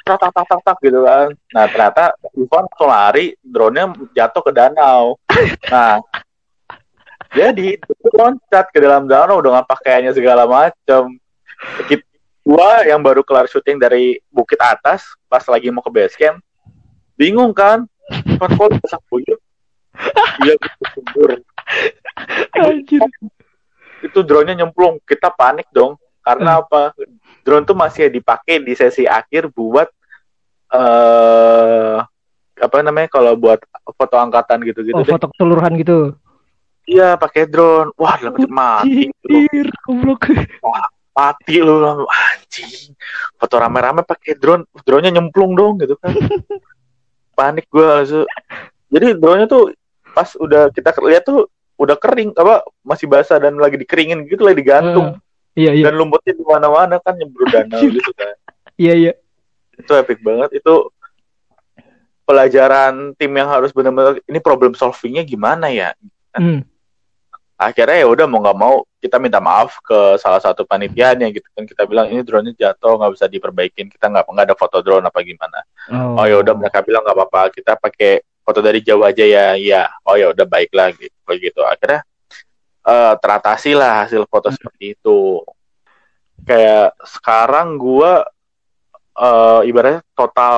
Tak, 0.09 0.17
tak, 0.17 0.33
tak, 0.33 0.47
tak, 0.49 0.61
tak, 0.65 0.77
gitu 0.81 1.05
kan. 1.05 1.29
Nah, 1.53 1.65
ternyata 1.69 2.17
Ivan 2.33 2.65
langsung 2.65 2.89
lari, 2.89 3.37
drone-nya 3.45 3.93
jatuh 4.17 4.41
ke 4.41 4.53
danau. 4.57 5.21
Nah, 5.69 6.01
jadi 7.37 7.77
itu 7.77 8.09
loncat 8.17 8.73
ke 8.73 8.81
dalam 8.81 9.05
danau 9.05 9.45
dengan 9.45 9.61
pakaiannya 9.69 10.17
segala 10.17 10.49
macam. 10.49 11.13
Gua 12.49 12.81
yang 12.89 13.05
baru 13.05 13.21
kelar 13.21 13.45
syuting 13.45 13.77
dari 13.77 14.17
bukit 14.33 14.57
atas 14.57 15.05
pas 15.29 15.45
lagi 15.45 15.69
mau 15.69 15.85
ke 15.85 15.93
base 15.93 16.17
camp 16.17 16.41
bingung 17.13 17.53
kan 17.53 17.85
pas 18.41 18.49
kok 18.49 18.73
bisa 18.81 18.97
buyut 19.13 19.37
iya 20.41 20.57
gitu, 20.57 20.83
mundur. 20.97 21.31
Anjir. 22.57 23.05
itu 24.01 24.19
drone-nya 24.25 24.65
nyemplung 24.65 24.97
kita 25.05 25.29
panik 25.29 25.69
dong 25.75 26.01
karena 26.25 26.65
apa 26.65 26.97
drone 27.45 27.69
tuh 27.69 27.77
masih 27.77 28.09
dipakai 28.09 28.65
di 28.65 28.73
sesi 28.73 29.05
akhir 29.05 29.53
buat 29.53 29.93
eh 30.71 31.97
apa 32.59 32.77
namanya 32.81 33.09
kalau 33.09 33.33
buat 33.35 33.63
foto 33.89 34.15
angkatan 34.15 34.61
gitu-gitu 34.63 34.93
Oh, 34.93 35.03
deh. 35.03 35.11
foto 35.11 35.31
keseluruhan 35.31 35.73
gitu. 35.77 35.99
iya 36.85 37.15
pakai 37.15 37.45
drone 37.45 37.95
wah 37.95 38.17
dalam 38.17 38.35
mati 38.49 39.07
gitu. 39.07 39.35
Anjir, 39.47 39.67
goblok. 39.83 40.23
mati 41.11 41.55
lu 41.59 41.77
anjing 42.05 42.95
foto 43.35 43.55
rame-rame 43.57 44.03
pakai 44.03 44.35
drone 44.35 44.63
drone-nya 44.81 45.13
nyemplung 45.13 45.53
dong 45.53 45.79
gitu 45.79 45.95
kan 45.97 46.15
panik 47.37 47.67
gue 47.67 47.83
langsung 47.83 48.27
jadi 48.89 49.15
drone-nya 49.15 49.47
tuh 49.47 49.75
pas 50.09 50.31
udah 50.35 50.71
kita 50.71 50.91
lihat 51.01 51.23
tuh 51.25 51.47
udah 51.75 51.95
kering 51.95 52.35
apa 52.35 52.63
masih 52.83 53.07
basah 53.07 53.37
dan 53.37 53.55
lagi 53.55 53.77
dikeringin 53.77 54.27
gitu 54.27 54.43
lagi 54.43 54.59
digantung 54.59 55.19
Iya 55.53 55.75
iya. 55.75 55.85
dan 55.85 55.95
lumpurnya 55.97 56.33
di 56.33 56.45
mana-mana 56.45 56.99
kan 56.99 57.15
nyemprot 57.15 57.47
danau 57.49 57.83
gitu 57.85 58.11
kan 58.13 58.35
Iya 58.75 58.95
iya. 58.97 59.13
Itu 59.79 59.93
epic 59.95 60.19
banget. 60.21 60.59
Itu 60.59 60.91
pelajaran 62.29 63.17
tim 63.17 63.33
yang 63.33 63.49
harus 63.49 63.73
benar-benar 63.73 64.21
ini 64.29 64.39
problem 64.45 64.77
solvingnya 64.77 65.25
gimana 65.25 65.73
ya? 65.73 65.97
Hmm. 66.37 66.61
akhirnya 67.59 68.07
ya 68.07 68.07
udah 68.07 68.31
mau 68.31 68.39
nggak 68.39 68.55
mau 68.55 68.87
kita 69.03 69.19
minta 69.19 69.43
maaf 69.43 69.83
ke 69.83 70.15
salah 70.23 70.39
satu 70.39 70.63
panitianya 70.63 71.27
gitu 71.35 71.43
kan. 71.51 71.67
Kita 71.67 71.91
bilang 71.91 72.07
ini 72.07 72.23
drone-nya 72.23 72.55
jatuh 72.55 73.03
nggak 73.03 73.19
bisa 73.19 73.27
diperbaikin 73.27 73.91
kita 73.91 74.07
nggak 74.07 74.31
nggak 74.31 74.47
ada 74.47 74.55
foto 74.55 74.79
drone 74.79 75.03
apa 75.03 75.19
gimana. 75.27 75.67
Oh. 75.91 76.23
Ya 76.23 76.39
udah 76.39 76.55
mereka 76.55 76.87
bilang 76.87 77.03
nggak 77.03 77.19
apa-apa 77.19 77.51
kita 77.51 77.75
pakai 77.75 78.23
foto 78.47 78.63
dari 78.63 78.79
jauh 78.79 79.03
aja 79.03 79.27
ya. 79.27 79.59
Ya 79.59 79.91
oh 80.07 80.15
ya 80.15 80.31
udah 80.31 80.47
baik 80.47 80.71
lagi 80.71 81.11
begitu 81.27 81.59
akhirnya 81.67 82.07
eh, 82.87 83.15
teratasi 83.19 83.75
lah 83.75 84.07
hasil 84.07 84.23
foto 84.31 84.55
seperti 84.55 84.95
itu. 84.95 85.43
Kayak 86.47 86.95
sekarang 87.03 87.75
gua 87.75 88.23
eh, 89.19 89.61
ibaratnya 89.67 90.01
total 90.15 90.55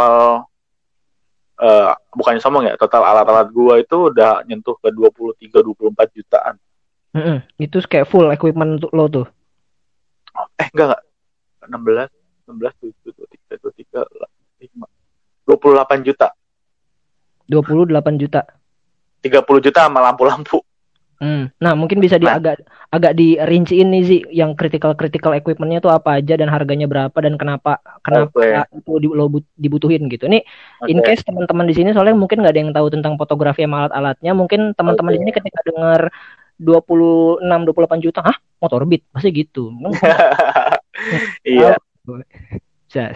eh, 1.61 1.91
bukannya 2.13 2.41
sombong 2.41 2.65
ya 2.69 2.75
total 2.77 3.03
alat-alat 3.05 3.49
gua 3.51 3.81
itu 3.81 4.13
udah 4.13 4.45
nyentuh 4.45 4.77
ke 4.79 4.89
23 4.93 5.49
24 5.51 6.17
jutaan 6.17 6.55
Mm-mm. 7.11 7.43
Itu 7.59 7.83
kayak 7.83 8.07
full 8.07 8.31
equipment 8.31 8.79
untuk 8.79 8.95
lo 8.95 9.11
tuh. 9.11 9.27
eh 10.63 10.69
enggak 10.71 11.03
enggak 11.67 12.09
16 12.47 12.47
16 12.47 12.87
7 13.03 13.19
23 13.51 14.07
23 14.07 14.71
5 14.71 14.87
28 15.51 16.07
juta 16.07 16.29
28 17.51 18.23
juta. 18.23 18.41
30 19.27 19.43
juta 19.67 19.81
sama 19.91 20.01
lampu-lampu 20.07 20.63
Hmm. 21.21 21.53
Nah, 21.61 21.77
mungkin 21.77 22.01
bisa 22.01 22.17
di 22.17 22.25
Nah. 22.25 22.41
agak 22.41 22.65
agak 22.89 23.13
dirinciin 23.13 23.93
nih 23.93 24.03
sih 24.09 24.21
yang 24.33 24.57
critical 24.57 24.97
critical 24.97 25.37
equipmentnya 25.37 25.85
tuh 25.85 25.93
apa 25.93 26.17
aja 26.17 26.33
dan 26.33 26.49
harganya 26.49 26.89
berapa 26.89 27.13
dan 27.13 27.37
kenapa 27.37 27.77
kenapa 28.01 28.33
Oke. 28.33 28.81
itu 28.81 28.93
di- 29.05 29.13
lo 29.13 29.29
but- 29.29 29.53
dibutuhin 29.55 30.09
gitu. 30.09 30.25
Nih 30.27 30.41
in 30.89 31.05
Oke. 31.05 31.13
case 31.13 31.21
teman-teman 31.29 31.69
di 31.69 31.77
sini 31.77 31.93
soalnya 31.93 32.17
mungkin 32.17 32.41
nggak 32.41 32.53
ada 32.57 32.61
yang 32.65 32.73
tahu 32.73 32.89
tentang 32.89 33.21
fotografi 33.21 33.61
sama 33.69 33.85
alat-alatnya, 33.85 34.33
mungkin 34.33 34.73
teman-teman 34.73 35.13
di 35.13 35.19
Oke. 35.21 35.23
sini 35.29 35.33
ketika 35.37 35.61
dengar 35.69 36.01
26 36.57 37.61
28 37.69 38.01
juta, 38.01 38.21
hah? 38.25 38.37
Motor 38.61 38.89
beat 38.89 39.05
pasti 39.13 39.29
gitu. 39.33 39.69
Iya 41.45 41.77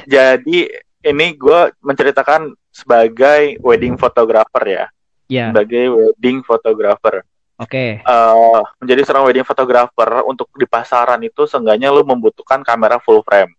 jadi 0.06 0.58
ini 1.04 1.26
gue 1.34 1.60
menceritakan 1.82 2.54
sebagai 2.70 3.58
wedding 3.60 3.98
photographer 3.98 4.64
ya 4.64 4.86
Ya, 5.24 5.48
sebagai 5.50 5.88
wedding 5.88 6.44
photographer 6.44 7.24
oke. 7.64 7.86
Eh, 8.04 8.60
menjadi 8.78 9.00
seorang 9.08 9.24
wedding 9.26 9.46
photographer 9.48 10.22
untuk 10.28 10.48
di 10.54 10.68
pasaran 10.68 11.20
itu 11.24 11.48
seenggaknya 11.48 11.88
lu 11.88 12.04
membutuhkan 12.04 12.60
kamera 12.60 13.00
full 13.00 13.24
frame 13.24 13.52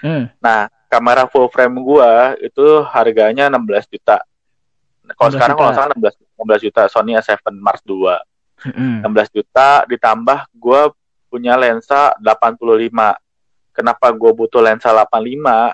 Hmm. 0.00 0.28
Nah, 0.44 0.68
kamera 0.92 1.24
full 1.24 1.48
frame 1.48 1.80
gua 1.80 2.36
itu 2.40 2.84
harganya 2.92 3.48
16 3.48 3.88
juta. 3.88 4.20
Kalau 5.16 5.30
16 5.32 5.36
sekarang 5.38 5.56
kalau 5.56 5.72
salah 5.72 5.88
16 5.96 6.20
16 6.36 6.66
juta 6.68 6.82
Sony 6.92 7.16
A7 7.16 7.40
Mark 7.56 7.80
II. 7.88 8.12
Mm-mm. 8.56 9.04
16 9.04 9.36
juta 9.36 9.84
ditambah 9.88 10.48
gua 10.56 10.92
punya 11.28 11.56
lensa 11.56 12.12
85. 12.20 13.16
Kenapa 13.72 14.06
gua 14.12 14.32
butuh 14.32 14.60
lensa 14.60 14.92
85? 14.92 15.72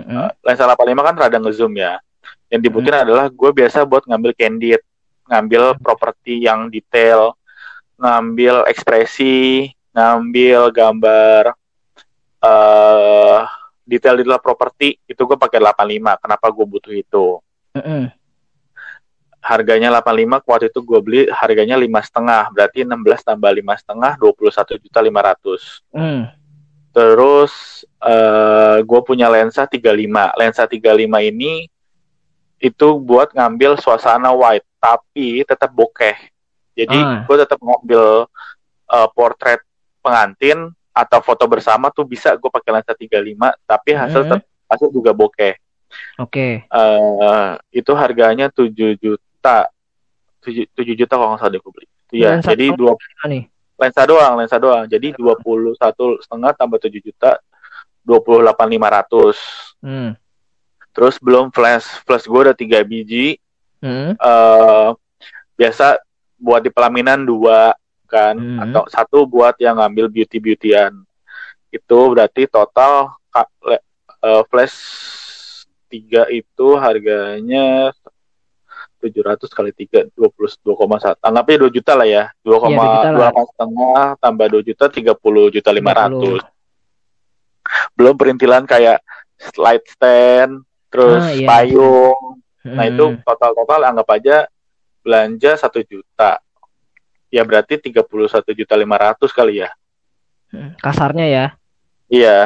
Mm-mm. 0.00 0.26
Lensa 0.44 0.64
85 0.64 1.06
kan 1.08 1.14
rada 1.16 1.38
ngezoom 1.40 1.74
ya. 1.76 2.00
Yang 2.48 2.60
dibutuhin 2.64 2.96
adalah 2.96 3.28
gue 3.28 3.50
biasa 3.52 3.84
buat 3.84 4.08
ngambil 4.08 4.32
candid, 4.32 4.80
ngambil 5.28 5.76
properti 5.78 6.42
yang 6.48 6.72
detail, 6.72 7.36
ngambil 8.00 8.64
ekspresi, 8.66 9.68
ngambil 9.92 10.72
gambar 10.72 11.52
eh 12.38 13.40
detail-detail 13.88 14.38
properti 14.38 15.00
itu 15.08 15.22
gue 15.24 15.38
pakai 15.40 15.58
85. 15.64 16.22
Kenapa 16.22 16.46
gue 16.52 16.66
butuh 16.68 16.92
itu? 16.92 17.26
Harganya 19.40 19.88
85 20.04 20.44
waktu 20.44 20.66
itu 20.68 20.80
gue 20.84 21.00
beli 21.00 21.20
harganya 21.32 21.80
lima 21.80 22.04
setengah, 22.04 22.52
berarti 22.52 22.84
16 22.84 23.00
tambah 23.24 23.48
lima 23.48 23.74
setengah 23.80 24.20
21 24.20 24.82
juta 24.84 24.98
500. 25.00 25.96
Mm. 25.96 26.22
Terus 26.92 27.52
eh 28.04 28.78
gue 28.84 29.00
punya 29.02 29.32
lensa 29.32 29.64
35. 29.64 30.36
Lensa 30.36 30.68
35 30.68 31.30
ini 31.32 31.64
itu 32.58 32.88
buat 32.98 33.30
ngambil 33.30 33.78
suasana 33.78 34.30
white, 34.30 34.66
tapi 34.78 35.42
tetap 35.42 35.70
bokeh. 35.70 36.14
Jadi 36.74 36.94
Ah. 36.94 37.22
gue 37.26 37.36
tetap 37.38 37.58
ngambil 37.58 38.26
eh, 38.88 39.08
portrait 39.12 39.60
pengantin 40.00 40.72
atau 40.90 41.20
foto 41.20 41.44
bersama 41.46 41.92
tuh 41.92 42.02
bisa 42.02 42.32
gue 42.34 42.50
pakai 42.50 42.70
lensa 42.74 42.96
35, 42.96 43.52
tapi 43.62 43.92
hasil 43.92 44.22
tetap 44.24 44.40
hasil 44.66 44.88
juga 44.90 45.12
bokeh. 45.12 45.54
Oke. 46.18 46.64
eh 46.64 47.50
itu 47.70 47.92
harganya 47.96 48.48
7 48.48 48.96
juta. 48.96 49.68
7, 50.40 50.68
7 50.72 50.94
juta 50.94 51.14
kalau 51.16 51.34
nggak 51.34 51.40
salah 51.40 51.52
deh 51.52 51.60
gue 51.60 51.72
beli. 51.72 51.88
Iya, 52.08 52.28
Lensa 52.40 52.56
jadi 52.56 52.72
dua 52.72 52.96
lensa 53.78 54.02
doang, 54.04 54.32
lensa 54.40 54.56
doang. 54.56 54.84
Jadi 54.88 55.12
21 55.14 56.18
setengah 56.24 56.50
tambah 56.56 56.80
7 56.80 56.98
juta 56.98 57.36
28.500. 58.02 59.84
Hmm. 59.84 60.16
Terus 60.98 61.14
belum 61.16 61.54
flash. 61.54 62.02
Flash 62.02 62.26
gue 62.26 62.40
udah 62.42 62.52
3 62.52 62.82
biji. 62.82 63.38
Hmm. 63.78 64.10
eh 64.12 64.88
biasa 65.54 66.02
buat 66.34 66.58
di 66.58 66.66
pelaminan 66.68 67.22
dua 67.22 67.70
kan 68.04 68.34
Hmm. 68.34 68.58
atau 68.58 68.90
satu 68.90 69.22
buat 69.22 69.54
yang 69.56 69.78
ngambil 69.78 70.10
beauty 70.10 70.38
beautyan 70.38 71.06
itu 71.68 71.98
berarti 72.10 72.50
total 72.50 73.14
eh, 73.64 73.78
flash 74.46 74.74
3 75.86 76.26
itu 76.32 76.66
harganya 76.74 77.94
700 78.98 79.46
kali 79.46 79.70
3 79.70 80.10
22,1 80.10 80.74
anggapnya 81.22 81.56
2 81.62 81.70
juta 81.70 81.92
lah 81.94 82.08
ya 82.08 82.24
2, 82.42 82.50
Iya, 82.50 82.74
2 82.74 82.82
juta 82.82 83.08
lah. 83.14 83.30
2 83.30 83.46
setengah 83.46 84.04
tambah 84.18 84.46
2 84.50 84.62
juta 84.64 84.84
30 84.90 85.54
juta 85.54 85.70
500 85.70 86.42
30. 86.42 86.42
belum 87.94 88.14
perintilan 88.16 88.64
kayak 88.64 88.98
slide 89.38 89.86
stand 89.86 90.66
terus 90.88 91.22
Ah, 91.22 91.32
iya. 91.32 91.46
payung 91.48 92.38
Nah 92.74 92.84
itu 92.84 93.04
total-total 93.24 93.80
anggap 93.86 94.08
aja 94.12 94.36
belanja 95.00 95.56
satu 95.56 95.80
juta. 95.86 96.42
Ya 97.28 97.44
berarti 97.44 97.76
31 97.76 98.56
juta 98.56 98.74
500 98.74 99.32
kali 99.32 99.64
ya. 99.64 99.70
Kasarnya 100.80 101.26
ya. 101.28 101.46
Iya. 102.08 102.38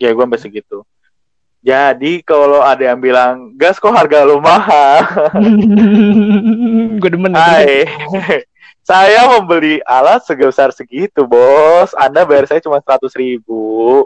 Ya 0.00 0.08
gue 0.10 0.24
sampai 0.24 0.40
segitu. 0.40 0.82
Jadi 1.64 2.20
kalau 2.20 2.60
ada 2.60 2.92
yang 2.92 3.00
bilang 3.00 3.56
gas 3.56 3.80
kok 3.80 3.92
harga 3.92 4.24
lu 4.28 4.40
mahal. 4.40 5.00
gue 7.00 7.10
demen. 7.12 7.32
Hai. 7.32 7.88
saya 8.88 9.24
membeli 9.32 9.80
alat 9.88 10.28
sebesar 10.28 10.76
segitu, 10.76 11.24
Bos. 11.24 11.96
Anda 11.96 12.28
bayar 12.28 12.48
saya 12.48 12.60
cuma 12.60 12.84
100 12.84 13.08
ribu. 13.16 14.04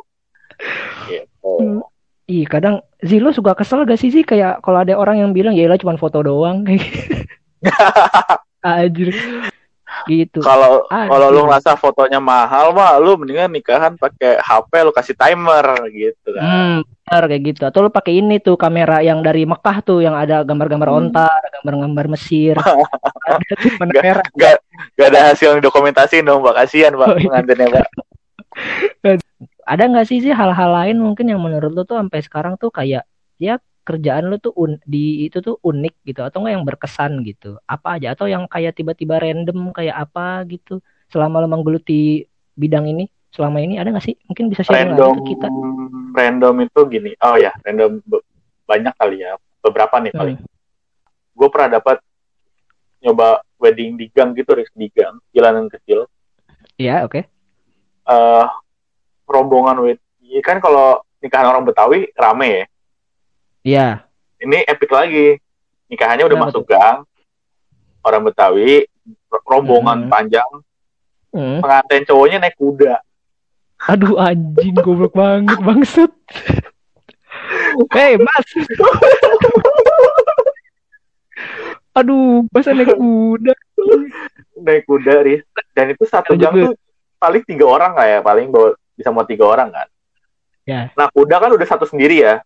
Gitu. 1.11 1.82
Ih, 2.28 2.44
kadang 2.44 2.85
Zilo 3.00 3.32
suka 3.32 3.56
kesel 3.56 3.82
gak 3.82 3.97
sih 3.97 4.12
sih 4.12 4.20
kayak 4.20 4.61
kalau 4.61 4.85
ada 4.85 4.92
orang 4.94 5.16
yang 5.16 5.30
bilang 5.32 5.56
ya 5.56 5.64
cuma 5.80 5.97
foto 5.97 6.20
doang 6.20 6.61
kayak 6.62 6.85
gitu. 6.85 7.25
Anjir. 8.61 9.08
Gitu. 10.04 10.44
Kalau 10.44 10.85
kalau 10.85 11.26
lu 11.32 11.49
ngerasa 11.49 11.73
fotonya 11.75 12.20
mahal 12.20 12.76
mah 12.76 13.00
lu 13.00 13.16
mendingan 13.16 13.49
nikahan 13.49 13.97
pakai 13.97 14.37
HP 14.37 14.85
lu 14.85 14.92
kasih 14.92 15.16
timer 15.16 15.64
gitu 15.88 16.37
kan. 16.37 16.42
Hmm, 16.44 16.76
benar 16.85 17.23
kayak 17.25 17.42
gitu. 17.49 17.62
Atau 17.64 17.80
lu 17.80 17.88
pakai 17.88 18.20
ini 18.20 18.37
tuh 18.38 18.54
kamera 18.54 19.00
yang 19.00 19.25
dari 19.25 19.49
Mekah 19.49 19.80
tuh 19.80 20.04
yang 20.04 20.12
ada 20.12 20.44
gambar-gambar 20.44 20.88
Hmm. 20.92 20.99
onta, 21.08 21.25
ada 21.25 21.49
gambar-gambar 21.58 22.06
Mesir. 22.12 22.61
ada 23.25 23.52
tuh 23.56 23.73
Nggak- 23.80 24.04
merah. 24.04 24.26
Gak, 24.37 24.56
gak 24.94 25.08
ada 25.08 25.20
hasil 25.32 25.56
dokumentasi 25.58 26.20
dong 26.20 26.44
Mbak 26.44 26.54
kasihan 26.58 26.92
Mbak 26.92 27.08
Oh, 27.08 27.16
iya. 27.16 27.25
pengantinnya 27.25 27.66
Mbak 27.73 27.87
Ada 29.68 29.84
nggak 29.92 30.06
sih 30.08 30.18
sih 30.25 30.32
hal-hal 30.32 30.70
lain 30.72 30.96
mungkin 30.96 31.28
yang 31.28 31.40
menurut 31.44 31.70
lu 31.76 31.82
tuh 31.84 32.00
sampai 32.00 32.20
sekarang 32.25 32.56
tuh 32.56 32.72
kayak 32.72 33.04
ya 33.37 33.60
kerjaan 33.84 34.32
lu 34.32 34.37
tuh 34.40 34.52
un- 34.56 34.80
di 34.84 35.28
itu 35.28 35.44
tuh 35.44 35.60
unik 35.60 35.94
gitu 36.08 36.20
atau 36.25 36.40
enggak 36.40 36.54
yang 36.56 36.64
berkesan 36.64 37.12
gitu. 37.28 37.60
Apa 37.68 38.00
aja 38.00 38.16
atau 38.16 38.25
yang 38.25 38.48
kayak 38.48 38.72
tiba-tiba 38.76 39.20
random 39.20 39.76
kayak 39.76 40.08
apa 40.08 40.44
gitu 40.48 40.80
selama 41.12 41.44
lu 41.44 41.48
menggeluti 41.52 42.25
bidang 42.56 42.88
ini 42.88 43.04
selama 43.28 43.60
ini 43.60 43.76
ada 43.76 43.92
nggak 43.92 44.04
sih? 44.08 44.16
Mungkin 44.25 44.48
bisa 44.48 44.64
share 44.64 44.88
random 44.88 45.20
ke 45.20 45.37
kita. 45.37 45.48
random 46.16 46.54
itu 46.64 46.80
gini 46.88 47.10
oh 47.20 47.37
ya 47.37 47.52
random 47.62 48.00
banyak 48.64 48.94
kali 48.96 49.22
ya 49.22 49.37
beberapa 49.60 50.00
nih 50.00 50.12
paling 50.12 50.37
Hmm. 50.40 50.48
gue 51.38 51.48
pernah 51.54 51.78
dapat 51.78 51.96
nyoba 52.98 53.28
wedding 53.62 53.94
di 53.94 54.10
gang 54.10 54.34
gitu 54.34 54.50
Riz, 54.58 54.70
di 54.75 54.90
gang 54.90 55.22
jalanan 55.30 55.70
kecil 55.70 56.08
Ya, 56.78 57.02
oke. 57.06 57.22
eh 58.08 58.46
rombongan 59.28 59.76
wedding 59.78 60.40
kan 60.40 60.58
kalau 60.58 60.99
nikahan 61.18 61.47
orang 61.47 61.62
Betawi 61.62 62.08
rame 62.12 62.49
ya 62.49 62.64
Iya. 63.61 63.88
ini 64.38 64.64
epic 64.64 64.88
lagi 64.88 65.37
nikahannya 65.87 66.25
udah 66.25 66.37
Kenapa 66.37 66.50
masuk 66.50 66.64
gang 66.64 66.99
orang 68.00 68.23
Betawi 68.25 68.88
rombongan 69.44 69.99
Hmm. 70.02 70.11
panjang 70.11 70.50
Hmm. 71.28 71.61
pengantin 71.61 72.02
cowoknya 72.02 72.38
naik 72.40 72.56
kuda 72.56 73.04
Aduh 73.87 74.18
anjing 74.18 74.75
goblok 74.75 75.14
banget 75.14 75.54
bangsat. 75.56 76.11
Hei 77.94 78.18
mas. 78.18 78.42
Aduh 81.94 82.42
masa 82.50 82.70
naik 82.73 82.90
kuda. 82.92 83.54
naik 84.58 84.82
kuda 84.85 85.14
Riz. 85.23 85.42
dan 85.70 85.87
itu 85.88 86.02
satu 86.04 86.35
Bud. 86.35 86.42
tuh 86.50 86.75
paling 87.16 87.42
tiga 87.44 87.64
orang 87.64 87.94
nggak 87.94 88.08
ya 88.08 88.18
paling 88.20 88.50
bawa 88.50 88.75
bisa 88.99 89.09
mau 89.09 89.23
tiga 89.23 89.47
orang 89.47 89.71
kan 89.71 89.88
Ya. 90.62 90.93
nah 90.93 91.09
kuda 91.09 91.38
kan 91.38 91.49
udah 91.49 91.64
satu 91.64 91.87
sendiri 91.87 92.21
ya 92.21 92.45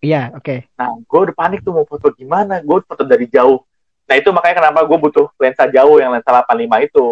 Iya 0.00 0.32
oke. 0.32 0.64
nah 0.74 0.96
gue 0.96 1.20
udah 1.20 1.34
panik 1.34 1.60
tuh 1.60 1.74
mau 1.74 1.84
foto 1.84 2.08
gimana 2.10 2.60
gue 2.60 2.76
foto 2.80 3.02
dari 3.02 3.26
jauh 3.26 3.60
nah 4.04 4.14
itu 4.14 4.30
makanya 4.30 4.62
kenapa 4.62 4.80
gue 4.82 4.98
butuh 4.98 5.26
lensa 5.36 5.66
jauh 5.66 5.98
yang 5.98 6.10
lensa 6.10 6.30
85 6.30 6.56
itu 6.82 7.06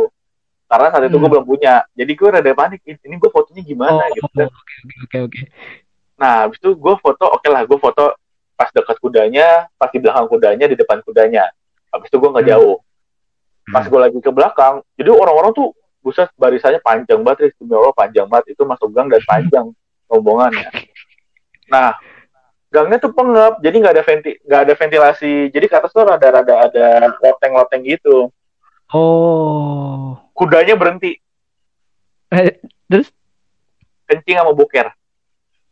karena 0.65 0.87
saat 0.89 1.05
itu 1.05 1.13
gue 1.13 1.21
Hmm. 1.21 1.33
belum 1.33 1.45
punya 1.45 1.75
jadi 1.93 2.13
gue 2.13 2.29
rada 2.31 2.53
panik 2.53 2.81
ini 2.85 3.15
gue 3.15 3.31
fotonya 3.31 3.63
gimana 3.63 3.99
Oh, 3.99 4.09
gitu 4.15 4.25
oke 4.25 4.37
kan 4.37 4.49
oke 4.49 4.75
oke 5.05 5.19
oke. 5.27 5.41
nah 6.15 6.47
habis 6.47 6.59
itu 6.59 6.71
gue 6.73 6.95
foto 6.97 7.25
oke 7.29 7.47
lah 7.47 7.63
gue 7.65 7.79
foto 7.79 8.05
pas 8.55 8.71
dekat 8.71 8.97
kudanya 8.99 9.47
pas 9.75 9.87
di 9.89 9.99
belakang 9.99 10.27
kudanya 10.27 10.65
di 10.65 10.75
depan 10.75 10.99
kudanya 11.03 11.45
habis 11.91 12.09
itu 12.09 12.17
gue 12.17 12.31
nggak 12.31 12.47
Hmm. 12.47 12.53
jauh 12.57 12.77
pas 13.69 13.85
gue 13.85 14.01
lagi 14.01 14.19
ke 14.19 14.31
belakang 14.31 14.75
jadi 14.95 15.11
orang-orang 15.13 15.53
tuh 15.53 15.77
buset 16.01 16.31
barisannya 16.39 16.81
panjang 16.81 17.21
banget 17.21 17.53
demi 17.59 17.75
Allah 17.75 17.95
panjang 17.95 18.27
banget. 18.31 18.57
Itu 18.57 18.63
masuk 18.65 18.95
gang 18.95 19.11
dan 19.11 19.23
panjang 19.27 19.67
rombongannya 20.09 20.69
nah 21.69 21.93
gangnya 22.73 22.97
tuh 22.97 23.13
pengep 23.13 23.61
jadi 23.61 23.77
nggak 23.77 23.95
ada 23.97 24.05
venti 24.05 24.33
nggak 24.45 24.61
ada 24.65 24.75
ventilasi. 24.77 25.35
Jadi 25.53 25.67
ke 25.69 25.77
atas 25.77 25.93
tuh 25.93 26.05
rada-rada 26.05 26.55
ada 26.69 26.87
loteng-loteng 27.21 27.85
gitu. 27.85 28.33
Oh. 28.89 30.17
kudanya 30.33 30.81
berhenti. 30.81 31.21
Eh, 32.33 32.57
terus? 32.89 33.13
Kencing 34.09 34.41
sama 34.41 34.57
boker. 34.57 34.89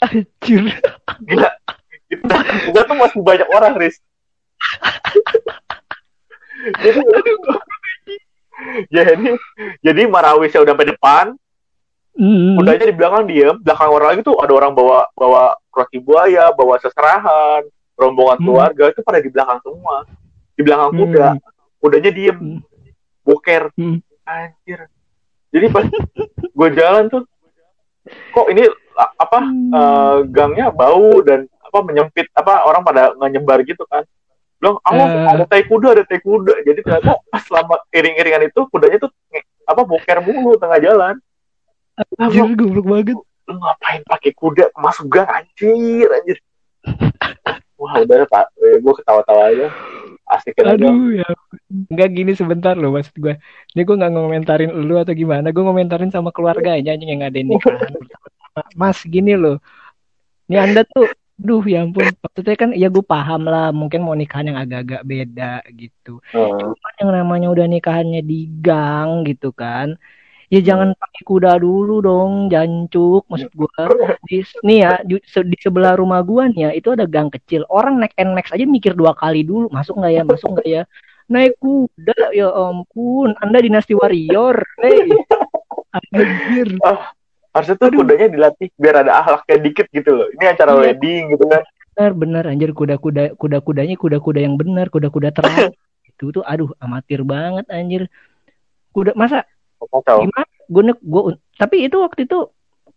Anjir. 0.04 0.68
gila. 1.25 1.50
Itu 2.12 2.35
juga 2.68 2.80
tuh 2.85 2.97
masih 3.00 3.21
banyak 3.25 3.49
orang 3.49 3.80
Riz. 3.80 3.97
Jadi 6.85 7.00
jadi 8.94 9.36
jadi 9.84 10.02
Marawisnya 10.08 10.62
udah 10.64 10.72
sampai 10.75 10.90
depan 10.92 11.26
Hmm. 12.16 12.56
kudanya 12.56 12.88
di 12.88 12.96
belakang 12.96 13.28
diem 13.28 13.56
belakang 13.60 13.92
orang 13.92 14.08
lagi 14.16 14.25
tuh 14.25 14.40
ada 14.40 14.48
orang 14.56 14.72
bawa 14.72 15.04
bawa 15.12 15.52
roti 15.68 16.00
buaya 16.00 16.48
bawa 16.56 16.80
seserahan 16.80 17.60
rombongan 17.92 18.40
Hmm. 18.40 18.46
keluarga 18.48 18.84
itu 18.88 19.04
pada 19.04 19.20
di 19.20 19.28
belakang 19.28 19.60
semua 19.60 20.08
di 20.56 20.64
belakang 20.64 20.96
kuda 20.96 21.28
Hmm. 21.36 21.40
kudanya 21.76 22.10
diem 22.16 22.38
Hmm. 22.40 22.58
boker 23.20 23.68
Hmm. 23.76 24.00
anjir 24.25 24.88
jadi 25.52 25.66
pas 25.68 25.84
gue 26.56 26.68
jalan 26.72 27.04
tuh 27.12 27.22
kok 28.32 28.48
ini 28.48 28.64
apa 28.96 29.38
eh, 29.76 30.16
gangnya 30.32 30.72
bau 30.72 31.20
dan 31.20 31.44
apa 31.60 31.78
menyempit 31.84 32.32
apa 32.32 32.64
orang 32.64 32.80
pada 32.80 33.12
ngenyebar 33.20 33.60
gitu 33.68 33.84
kan 33.84 34.08
bilang 34.56 34.76
awas 34.82 35.08
Eh. 35.08 35.26
ada 35.30 35.44
tai 35.44 35.62
kuda 35.62 35.88
ada 35.92 36.02
tai 36.02 36.18
kuda 36.18 36.54
jadi 36.62 36.80
ternyata 36.80 37.12
pas 37.30 37.42
selama 37.42 37.76
iring-iringan 37.90 38.46
itu 38.46 38.60
kudanya 38.66 38.98
tuh 38.98 39.10
nge- 39.28 39.46
apa 39.64 39.82
boker 39.82 40.18
mulu 40.20 40.56
tengah 40.56 40.78
jalan 40.78 41.14
Anjir 42.16 42.44
goblok 42.52 42.86
banget. 42.86 43.16
lu 43.46 43.54
ngapain 43.56 44.02
pakai 44.04 44.32
kuda 44.32 44.64
masuk 44.75 45.06
gang 45.08 45.28
anjir 45.28 46.08
anjir 46.10 46.38
wah 47.80 47.92
udah 47.98 48.25
pak 48.26 48.48
gue 48.56 48.94
ketawa-tawa 48.94 49.42
aja 49.48 49.68
asikin 50.26 50.64
aja 50.64 50.75
Aduh 50.75 51.14
ya. 51.14 51.28
Enggak 51.86 52.08
gini 52.10 52.32
sebentar 52.32 52.75
loh 52.75 52.90
maksud 52.90 53.14
gue. 53.14 53.38
Ini 53.70 53.80
gue 53.80 53.94
nggak 53.94 54.10
ngomentarin 54.10 54.75
lu 54.75 54.98
atau 54.98 55.14
gimana. 55.14 55.54
Gue 55.54 55.62
ngomentarin 55.62 56.10
sama 56.10 56.30
keluarganya 56.30 56.82
anjing 56.90 57.14
yang 57.14 57.22
ngadain 57.22 57.46
nikahan. 57.46 57.94
Mas 58.80 58.99
gini 59.02 59.38
loh. 59.38 59.62
Ini 60.47 60.56
anda 60.58 60.82
tuh 60.82 61.06
Duh 61.36 61.60
ya 61.68 61.84
ampun. 61.84 62.16
Maksudnya 62.16 62.56
kan 62.56 62.70
ya 62.72 62.88
gue 62.88 63.04
paham 63.04 63.44
lah 63.44 63.68
Mungkin 63.68 64.00
mau 64.00 64.16
nikahan 64.16 64.49
yang 64.50 64.58
agak-agak 64.64 65.02
beda 65.04 65.60
gitu. 65.76 66.18
Hmm. 66.32 66.56
Cuman 66.60 66.92
yang 67.00 67.10
namanya 67.12 67.46
udah 67.52 67.66
nikahannya 67.68 68.20
di 68.25 68.49
gang 68.64 69.22
gitu 69.28 69.52
kan 69.52 70.00
Ya 70.49 70.62
jangan 70.62 70.94
pakai 70.96 71.22
kuda 71.26 71.58
dulu 71.58 72.00
dong 72.00 72.32
Jancuk. 72.49 73.26
Maksud 73.28 73.50
gua 73.52 73.70
di, 74.30 74.46
Nih 74.62 74.78
ya 74.86 74.92
di, 75.02 75.14
se- 75.26 75.44
di 75.44 75.58
sebelah 75.58 75.99
rumah 75.99 76.22
gua 76.22 76.46
nih 76.49 76.60
ya 76.66 76.70
Itu 76.78 76.94
ada 76.96 77.04
gang 77.04 77.28
kecil. 77.34 77.66
Orang 77.68 78.00
naik 78.00 78.14
NMAX 78.16 78.54
aja 78.54 78.64
mikir 78.64 78.94
dua 78.94 79.12
kali 79.18 79.42
dulu. 79.42 79.68
Masuk 79.75 79.99
nggak 79.99 80.12
ya? 80.16 80.22
Masuk 80.25 80.49
nggak 80.56 80.68
ya? 80.68 80.82
Naik 81.28 81.58
kuda 81.58 82.30
ya 82.32 82.49
ampun. 82.54 83.34
Anda 83.42 83.58
dinasti 83.60 83.92
warrior 83.99 84.56
Hey 84.80 85.10
Anjir 86.14 86.68
harusnya 87.56 87.76
tuh 87.80 87.88
kudanya 87.88 88.28
dilatih 88.28 88.69
biar 88.76 89.00
ada 89.00 89.12
akhlaknya 89.25 89.56
dikit 89.64 89.86
gitu 89.88 90.10
loh. 90.12 90.28
Ini 90.36 90.45
acara 90.52 90.76
Iya. 90.76 90.80
wedding 90.92 91.23
gitu 91.32 91.45
kan. 91.49 91.62
Benar 91.97 92.12
benar 92.12 92.45
anjir. 92.52 92.71
Kuda-kuda 92.76 93.32
kuda-kudanya 93.40 93.97
kuda-kuda 93.97 94.45
yang 94.45 94.60
benar 94.60 94.92
kuda-kuda 94.92 95.32
terang 95.32 95.73
itu 96.12 96.28
tuh 96.28 96.45
aduh 96.45 96.69
amatir 96.76 97.25
banget 97.25 97.64
anjir. 97.73 98.12
Kuda 98.92 99.16
masa? 99.16 99.49
Kacau 99.80 100.28
gimana? 100.28 100.45
Gue 100.69 100.82
gue 100.92 101.23
tapi 101.56 101.88
itu 101.88 101.97
waktu 101.97 102.28
itu 102.28 102.52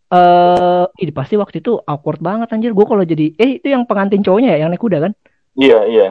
eh 0.09 0.85
ini 0.99 1.11
pasti 1.13 1.39
waktu 1.39 1.63
itu 1.63 1.79
awkward 1.87 2.19
banget 2.19 2.51
anjir. 2.51 2.75
Gue 2.75 2.83
kalau 2.83 3.07
jadi 3.07 3.31
eh 3.39 3.63
itu 3.63 3.71
yang 3.71 3.87
pengantin 3.87 4.19
cowoknya 4.19 4.59
ya 4.59 4.67
yang 4.67 4.75
naik 4.75 4.83
kuda 4.83 4.99
kan? 5.07 5.11
Iya 5.55 5.79
iya. 5.87 6.07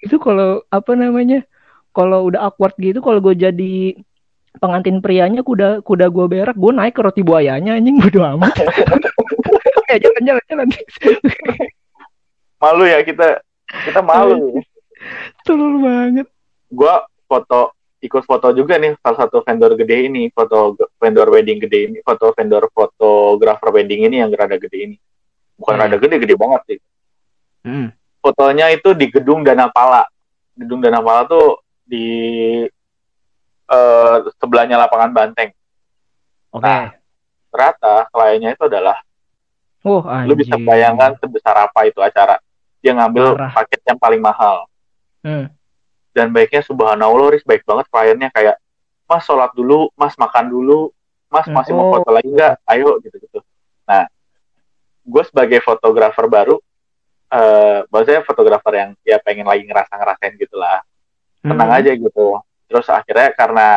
Itu 0.00 0.16
kalau 0.16 0.64
apa 0.72 0.96
namanya 0.96 1.44
kalau 1.92 2.26
udah 2.32 2.48
awkward 2.48 2.72
gitu 2.80 3.04
kalau 3.04 3.20
gue 3.20 3.36
jadi 3.36 4.00
pengantin 4.58 5.02
prianya 5.02 5.42
kuda 5.42 5.82
kuda 5.82 6.06
gue 6.10 6.26
berak 6.30 6.56
gue 6.56 6.72
naik 6.72 6.94
ke 6.94 7.02
roti 7.02 7.22
buayanya 7.26 7.74
anjing 7.74 7.98
bodo 7.98 8.22
amat. 8.36 8.54
Ya 9.90 9.96
jalan 10.04 10.22
jalan 10.22 10.44
jalan. 10.50 10.68
Malu 12.62 12.84
ya 12.86 12.98
kita 13.02 13.42
kita 13.90 14.00
malu. 14.00 14.62
Tolol 15.44 15.82
banget. 15.82 16.26
Gua 16.72 17.04
foto 17.28 17.76
ikut 18.00 18.24
foto 18.24 18.52
juga 18.52 18.76
nih 18.76 18.96
salah 19.00 19.26
satu 19.26 19.40
vendor 19.44 19.76
gede 19.80 20.08
ini 20.08 20.28
foto 20.32 20.76
vendor 21.00 21.28
wedding 21.32 21.60
gede 21.60 21.78
ini 21.88 21.98
foto 22.04 22.32
vendor 22.36 22.68
fotografer 22.72 23.68
wedding 23.72 24.08
ini 24.08 24.24
yang 24.24 24.32
rada 24.32 24.56
gede 24.56 24.78
ini. 24.92 24.96
Bukan 25.54 25.76
Iya, 25.76 25.82
rada 25.86 25.96
gede 26.00 26.16
gede 26.20 26.34
banget 26.36 26.62
sih. 26.68 26.78
Hmm. 27.64 27.88
fotonya 28.20 28.68
itu 28.76 28.92
di 28.92 29.08
gedung 29.08 29.40
Danapala 29.40 30.04
gedung 30.52 30.84
Danapala 30.84 31.24
tuh 31.24 31.64
di 31.80 32.08
eh, 33.66 34.16
sebelahnya 34.36 34.76
lapangan 34.76 35.10
Banteng. 35.10 35.50
Oke. 36.50 36.62
Nah, 36.62 36.92
ternyata 37.50 38.06
kliennya 38.10 38.54
itu 38.54 38.64
adalah 38.66 38.98
Oh, 39.84 40.00
lu 40.00 40.32
bisa 40.32 40.56
bayangkan 40.56 41.12
sebesar 41.20 41.68
apa 41.68 41.84
itu 41.84 42.00
acara. 42.00 42.40
Dia 42.80 42.96
ngambil 42.96 43.36
Parah. 43.36 43.52
paket 43.52 43.80
yang 43.84 43.98
paling 44.00 44.20
mahal. 44.20 44.64
Hmm. 45.20 45.48
dan 46.12 46.30
baiknya 46.30 46.62
subhanallah 46.62 47.32
Riz 47.34 47.42
baik 47.42 47.64
banget 47.64 47.84
kliennya. 47.90 48.28
Kayak 48.30 48.56
mas 49.04 49.24
sholat 49.26 49.50
dulu 49.52 49.90
mas 49.92 50.14
makan 50.16 50.48
dulu 50.48 50.88
mas 51.26 51.44
Hmm, 51.44 51.52
masih 51.52 51.72
mau 51.74 51.90
oh. 51.90 51.98
foto 51.98 52.14
lagi 52.14 52.30
nggak? 52.30 52.54
Ayo 52.64 52.96
gitu 53.02 53.18
gitu 53.18 53.38
nah 53.84 54.08
gue 55.04 55.22
sebagai 55.28 55.60
fotografer 55.60 56.24
baru 56.24 56.56
eh 57.28 57.84
maksudnya 57.92 58.22
fotografer 58.24 58.72
yang 58.72 58.90
ya 59.04 59.20
pengen 59.20 59.44
lagi 59.44 59.66
ngerasa 59.66 59.92
ngerasain 59.92 60.38
gitulah. 60.38 60.80
Tenang 61.42 61.68
Hmm. 61.68 61.78
aja 61.82 61.90
gitu 61.92 62.40
terus 62.66 62.86
akhirnya 62.88 63.30
karena 63.36 63.68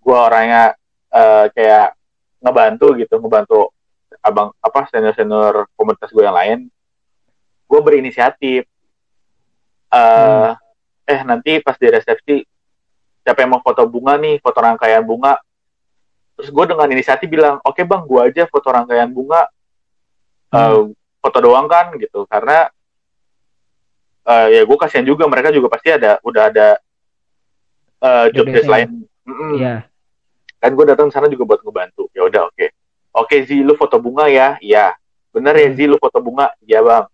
gue 0.00 0.16
orangnya 0.16 0.74
eh, 1.12 1.46
kayak 1.52 1.94
ngebantu 2.38 2.86
gitu 2.96 3.14
ngebantu 3.18 3.60
abang 4.24 4.50
apa 4.62 4.88
senior 4.88 5.14
senior 5.14 5.54
komunitas 5.76 6.10
gue 6.10 6.24
yang 6.24 6.36
lain 6.36 6.58
gue 7.68 7.80
berinisiatif 7.84 8.64
eh 9.88 10.52
eh 11.08 11.20
nanti 11.24 11.64
pas 11.64 11.76
di 11.80 11.88
resepsi 11.88 12.36
siapa 13.28 13.44
yang 13.44 13.56
mau 13.56 13.64
foto 13.64 13.84
bunga 13.84 14.16
nih 14.16 14.40
foto 14.40 14.60
rangkaian 14.60 15.04
bunga. 15.04 15.36
Terus 16.32 16.48
gue 16.48 16.64
dengan 16.64 16.88
inisiatif 16.88 17.28
bilang 17.28 17.60
oke 17.60 17.84
bang 17.84 18.02
gue 18.08 18.20
aja 18.24 18.42
foto 18.48 18.68
rangkaian 18.72 19.12
bunga. 19.12 19.44
Eh, 20.48 20.80
foto 21.20 21.38
doang 21.44 21.68
kan 21.68 21.92
gitu. 22.00 22.24
Karena 22.24 22.72
eh, 24.28 24.46
ya 24.56 24.62
gue 24.64 24.76
kasihan 24.80 25.04
juga 25.04 25.28
mereka 25.28 25.52
juga 25.52 25.68
pasti 25.68 25.92
ada 25.92 26.16
udah 26.24 26.48
ada 26.48 26.80
eh, 27.98 28.26
job 28.32 28.46
desk 28.46 28.66
lain. 28.66 29.04
Iya. 29.54 29.84
kan 30.58 30.74
gue 30.74 30.86
datang 30.86 31.06
sana 31.08 31.30
juga 31.30 31.46
buat 31.46 31.60
ngebantu. 31.62 32.10
Ya 32.10 32.26
udah 32.26 32.50
oke. 32.50 32.66
Oke 33.14 33.42
Zi 33.42 33.62
lu 33.62 33.74
foto 33.74 33.98
bunga 33.98 34.26
ya? 34.26 34.58
Iya. 34.58 34.94
Bener 35.30 35.54
ya 35.54 35.68
Hmm. 35.68 35.76
Zi 35.76 35.84
lu 35.86 35.96
foto 35.96 36.18
bunga? 36.18 36.50
Iya 36.60 36.82
bang. 36.82 37.04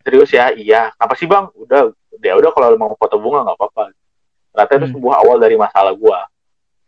Serius 0.00 0.30
ya? 0.30 0.48
Iya. 0.50 0.88
Apa 0.94 1.12
sih 1.12 1.28
bang? 1.28 1.52
Udah 1.52 1.92
ya 2.20 2.34
udah 2.36 2.50
kalau 2.50 2.72
mau 2.76 2.96
foto 2.96 3.16
bunga 3.16 3.44
nggak 3.44 3.56
apa-apa. 3.56 3.92
Ternyata 4.50 4.72
itu 4.74 4.86
Hmm. 4.86 4.94
sebuah 4.96 5.14
awal 5.20 5.36
dari 5.38 5.56
masalah 5.56 5.92
gue 5.92 6.18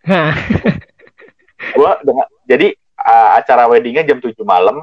gue 1.76 1.90
dengan 2.02 2.26
jadi 2.42 2.68
uh, 2.98 3.28
acara 3.36 3.68
weddingnya 3.68 4.02
jam 4.02 4.18
7 4.18 4.32
malam. 4.42 4.82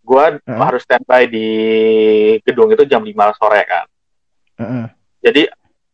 Gue 0.00 0.24
Hmm. 0.44 0.60
harus 0.60 0.84
standby 0.84 1.26
di 1.26 1.48
gedung 2.44 2.70
itu 2.70 2.84
jam 2.84 3.02
5 3.02 3.34
sore 3.34 3.62
kan. 3.64 3.86
Heeh. 4.56 4.84
jadi 5.20 5.42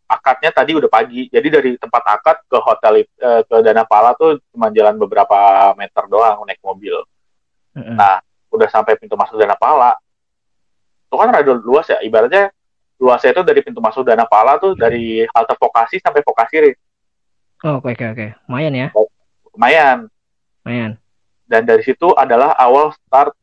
akadnya 0.07 0.51
tadi 0.53 0.77
udah 0.77 0.91
pagi 0.93 1.27
jadi 1.33 1.49
dari 1.49 1.71
tempat 1.81 2.03
akad 2.05 2.37
ke 2.45 2.59
hotel 2.61 2.93
eh, 3.03 3.43
ke 3.47 3.57
Dana 3.65 3.83
Pala 3.89 4.13
tuh 4.13 4.39
cuma 4.53 4.69
jalan 4.69 5.01
beberapa 5.01 5.73
meter 5.79 6.05
doang 6.11 6.45
naik 6.45 6.61
mobil 6.61 7.01
Mm-mm. 7.73 7.97
Nah, 7.97 8.21
udah 8.53 8.69
sampai 8.69 9.01
pintu 9.01 9.17
masuk 9.17 9.41
Dana 9.41 9.57
Pala. 9.57 9.97
Itu 11.09 11.17
kan 11.17 11.33
rada 11.33 11.53
luas 11.57 11.89
ya, 11.89 12.01
ibaratnya 12.05 12.53
luasnya 13.01 13.35
itu 13.35 13.43
dari 13.43 13.61
pintu 13.65 13.81
masuk 13.81 14.05
Dana 14.05 14.29
Pala 14.29 14.61
tuh 14.61 14.77
dari 14.77 15.25
halte 15.33 15.57
Vokasi 15.57 15.99
sampai 15.99 16.21
Vokasi. 16.21 16.77
Oh, 17.65 17.81
oke 17.81 17.95
oke 17.97 18.07
oke. 18.13 18.27
Lumayan 18.49 18.75
ya. 18.77 18.89
lumayan. 19.53 20.09
Lumayan. 20.65 20.93
Dan 21.49 21.69
dari 21.69 21.85
situ 21.85 22.13
adalah 22.17 22.57
awal 22.57 22.93
start 22.97 23.37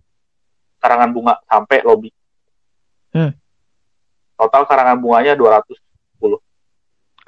karangan 0.81 1.09
bunga 1.13 1.33
sampai 1.45 1.77
lobi. 1.85 2.09
Hmm. 3.13 3.33
Total 4.39 4.63
karangan 4.65 4.97
bunganya 5.01 5.33
200. 5.35 5.88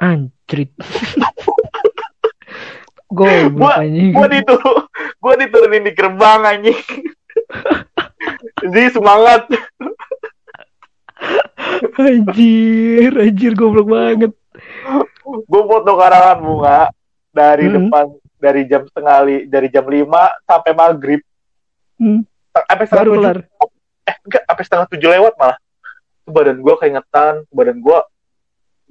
Anjrit. 0.01 0.71
Goblok 3.11 3.53
Gua-. 3.53 3.77
Gua 4.15 4.27
diturun, 4.27 4.77
gua 5.19 5.33
diturunin 5.35 5.83
di 5.83 5.91
gerbang 5.91 6.41
anjing. 6.41 6.79
Zi 8.71 8.83
semangat. 8.89 9.45
Anjir, 11.93 13.11
anjir 13.13 13.53
goblok 13.53 13.87
banget. 13.87 14.31
Gua 15.45 15.61
foto 15.67 15.91
karangan 15.93 16.37
bunga 16.39 16.79
dari 17.29 17.67
Hmm. 17.67 17.75
depan 17.77 18.05
dari 18.41 18.61
jam 18.65 18.81
setengah 18.87 19.17
li- 19.21 19.45
dari 19.45 19.67
jam 19.69 19.85
5 19.85 20.07
sampai 20.43 20.71
maghrib. 20.73 21.21
Hmm, 21.95 22.25
Sampai 22.51 22.85
setengah 22.89 23.05
baru 23.05 23.13
tujuh 23.13 23.45
eh 24.01 24.15
enggak 24.25 24.43
sampai 24.49 24.63
setengah 24.65 24.87
tujuh 24.89 25.09
lewat 25.13 25.33
malah 25.37 25.57
badan 26.25 26.57
gue 26.57 26.75
keingetan 26.81 27.33
badan 27.53 27.77
gue 27.77 27.99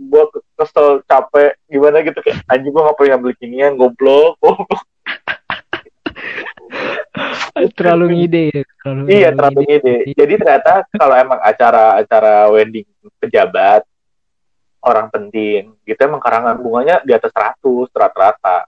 gue 0.00 0.22
kesel 0.54 1.02
capek 1.04 1.58
gimana 1.66 2.00
gitu 2.00 2.16
kayak 2.18 2.40
anjing 2.46 2.68
gue 2.68 2.80
ngapain 2.80 3.08
ngambil 3.10 3.32
kinian 3.36 3.72
goblok 3.74 4.38
goblok. 4.40 4.80
Terlalu 7.76 8.04
ngide 8.14 8.40
ya. 8.50 8.62
Terlalu, 8.80 9.02
iya 9.10 9.28
terlalu 9.30 9.60
ide 9.68 9.94
jadi 10.14 10.32
ternyata 10.34 10.72
kalau 10.90 11.14
emang 11.14 11.38
acara-acara 11.38 12.48
wedding 12.48 12.86
pejabat 13.18 13.82
orang 14.80 15.06
penting 15.10 15.74
gitu 15.84 15.98
emang 16.00 16.18
karangan 16.18 16.56
bunganya 16.56 17.02
di 17.02 17.10
atas 17.12 17.30
100 17.30 17.90
rata-rata 17.90 18.64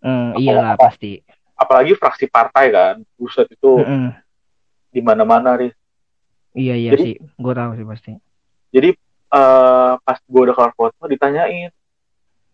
Hmm, 0.00 0.36
iyalah 0.36 0.76
pasti. 0.76 1.20
apalagi 1.54 1.94
fraksi 1.96 2.26
partai 2.26 2.68
kan 2.68 2.94
buset 3.16 3.46
itu 3.48 3.78
Mm-mm. 3.78 4.10
di 4.90 5.00
mana-mana 5.00 5.54
nih 5.56 5.72
Iya 6.54 6.74
iya 6.76 6.90
Jadi- 6.92 7.02
sih, 7.02 7.14
gue 7.18 7.52
tahu 7.52 7.70
sih 7.74 7.84
pasti. 7.84 8.12
jadi 8.68 8.88
eh, 9.34 9.92
pas 9.98 10.18
gue 10.22 10.40
udah 10.46 10.54
kelar 10.54 10.72
foto 10.78 11.02
ditanyain. 11.10 11.74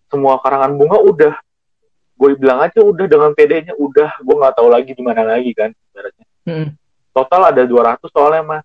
Semua 0.08 0.40
karangan 0.40 0.74
bunga 0.74 0.98
udah. 0.98 1.34
Gue 2.16 2.36
bilang 2.36 2.60
aja 2.64 2.80
udah 2.80 3.06
dengan 3.06 3.30
PD-nya 3.36 3.76
udah. 3.76 4.20
Gue 4.24 4.34
nggak 4.40 4.54
tahu 4.56 4.68
lagi 4.72 4.92
di 4.96 5.02
mana 5.04 5.22
lagi 5.24 5.52
kan 5.52 5.70
ibaratnya. 5.92 6.26
Mm-mm. 6.48 6.68
total 7.10 7.52
ada 7.52 7.62
200 7.68 8.00
soalnya 8.08 8.42
mas. 8.42 8.64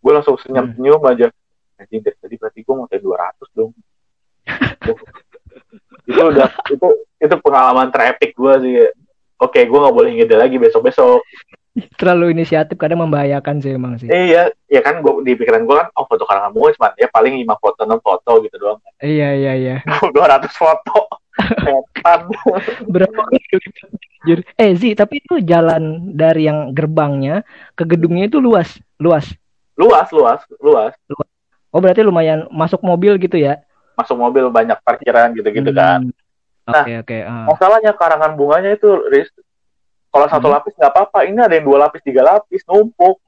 Gue 0.00 0.12
langsung 0.16 0.40
Hmm. 0.40 0.44
senyum 0.46 0.66
senyum 0.72 1.02
aja. 1.04 1.26
Anjing 1.76 2.00
dari 2.00 2.16
tadi 2.16 2.34
berarti 2.40 2.60
gue 2.64 2.74
mau 2.74 2.88
200 2.88 3.56
dong. 3.56 3.72
Itu 6.10 6.22
udah 6.26 6.48
itu 6.72 6.88
itu 7.22 7.34
pengalaman 7.38 7.92
terepik 7.92 8.34
gue 8.34 8.52
sih. 8.64 8.74
Oke 9.38 9.62
gue 9.62 9.78
nggak 9.78 9.94
boleh 9.94 10.10
ngide 10.16 10.36
lagi 10.36 10.56
besok 10.58 10.90
besok 10.90 11.22
Terlalu 12.00 12.34
inisiatif 12.34 12.74
kadang 12.74 13.00
membahayakan 13.00 13.58
sih 13.58 13.72
emang 13.72 13.94
sih. 13.96 14.06
eh, 14.06 14.24
iya 14.28 14.42
ya 14.66 14.80
kan 14.80 14.98
gue 14.98 15.22
di 15.22 15.34
pikiran 15.34 15.62
gue 15.62 15.76
kan 15.76 15.88
oh 15.94 16.04
foto 16.04 16.24
karangan 16.24 16.50
bunga 16.50 16.74
cuma 16.74 16.88
ya 16.94 17.06
paling 17.06 17.38
5 17.38 17.54
foto 17.56 17.80
6 17.82 17.98
foto 18.00 18.30
gitu 18.42 18.56
doang 18.56 18.78
Iya 18.98 19.28
iya 19.32 19.52
iya. 19.54 19.76
200 20.10 20.50
foto 20.52 21.06
setan 21.64 22.20
Berapa. 22.84 23.22
Eh 24.54 24.72
Zi, 24.74 24.92
tapi 24.92 25.18
itu 25.18 25.40
jalan 25.40 25.82
dari 26.12 26.44
yang 26.44 26.70
gerbangnya 26.70 27.40
ke 27.72 27.86
gedungnya 27.86 28.26
itu 28.26 28.36
luas, 28.36 28.76
luas. 28.96 29.24
luas 29.72 30.12
luas 30.12 30.40
luas 30.58 30.92
Oh 31.70 31.78
berarti 31.78 32.02
lumayan 32.02 32.44
masuk 32.50 32.82
mobil 32.82 33.16
gitu 33.16 33.38
ya? 33.38 33.62
masuk 33.94 34.16
mobil 34.16 34.48
banyak 34.48 34.76
parkiran 34.80 35.32
gitu-gitu 35.32 35.70
kan 35.70 36.10
Hmm. 36.60 36.68
Nah, 36.68 36.84
Oke 36.84 36.92
oke. 37.00 37.18
ah. 37.20 37.46
masalahnya 37.48 37.92
karangan 37.92 38.32
bunganya 38.34 38.70
itu 38.72 38.86
Riz, 39.08 39.32
kalau 40.10 40.26
satu 40.26 40.46
Hmm. 40.46 40.54
lapis 40.54 40.74
nggak 40.74 40.90
apa-apa. 40.90 41.18
Ini 41.24 41.38
ada 41.40 41.54
yang 41.54 41.64
dua 41.64 41.78
lapis 41.80 42.02
tiga 42.02 42.22
lapis 42.22 42.62
numpuk. 42.64 43.18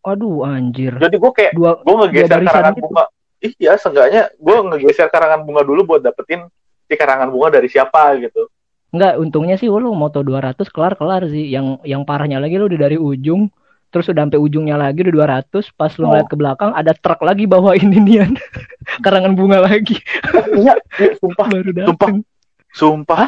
Aduh 0.00 0.42
anjir. 0.42 0.96
jadi 0.96 1.12
gue 1.12 1.28
kayak 1.30 1.52
Dua 1.52 1.76
gue 1.76 1.94
ngegeser 2.00 2.40
Dua 2.40 2.48
karangan 2.48 2.72
gitu. 2.72 2.84
bunga. 2.86 3.04
Iya 3.40 3.72
seenggaknya 3.76 4.22
gue 4.32 4.56
ngegeser 4.66 5.08
karangan 5.08 5.40
bunga 5.44 5.60
dulu 5.60 5.80
buat 5.86 6.00
dapetin 6.00 6.48
si 6.84 6.94
karangan 6.94 7.28
bunga 7.28 7.52
dari 7.52 7.68
siapa 7.68 8.16
gitu. 8.16 8.48
Enggak, 8.90 9.14
untungnya 9.16 9.54
sih 9.54 9.68
lu 9.68 9.92
moto 9.92 10.18
200 10.18 10.66
kelar-kelar 10.66 11.28
sih. 11.28 11.46
Yang 11.46 11.78
yang 11.84 12.02
parahnya 12.02 12.36
lagi 12.36 12.56
lu 12.56 12.66
udah 12.66 12.80
dari 12.80 12.96
ujung. 12.96 13.52
Terus 13.90 14.06
udah 14.06 14.22
sampai 14.22 14.38
ujungnya 14.38 14.74
lagi 14.74 15.02
udah 15.02 15.14
200 15.46 15.70
pas 15.70 15.92
lu 15.94 16.06
Oh. 16.06 16.10
ngeliat 16.10 16.26
ke 16.26 16.34
belakang 16.34 16.70
ada 16.72 16.90
truk 16.92 17.20
lagi 17.20 17.44
bawain 17.44 17.90
inian. 17.94 18.34
Karangan 19.04 19.34
bunga 19.34 19.60
lagi. 19.60 20.00
Iya. 20.50 20.74
Iya 20.96 21.12
sumpah. 21.18 21.46
Baru 21.52 21.70
sumpah. 21.76 22.08
sumpah. 22.72 23.22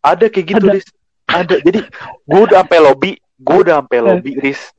Ada 0.00 0.26
kayak 0.28 0.46
gitu 0.50 0.66
Ada. 0.66 0.74
Riz 0.78 0.88
ada 1.34 1.56
jadi 1.58 1.82
gue 2.22 2.40
udah 2.46 2.62
sampai 2.62 2.78
lobby 2.78 3.12
gue 3.18 3.56
udah 3.66 3.82
sampai 3.82 3.98
lobby 3.98 4.32
Riz. 4.38 4.70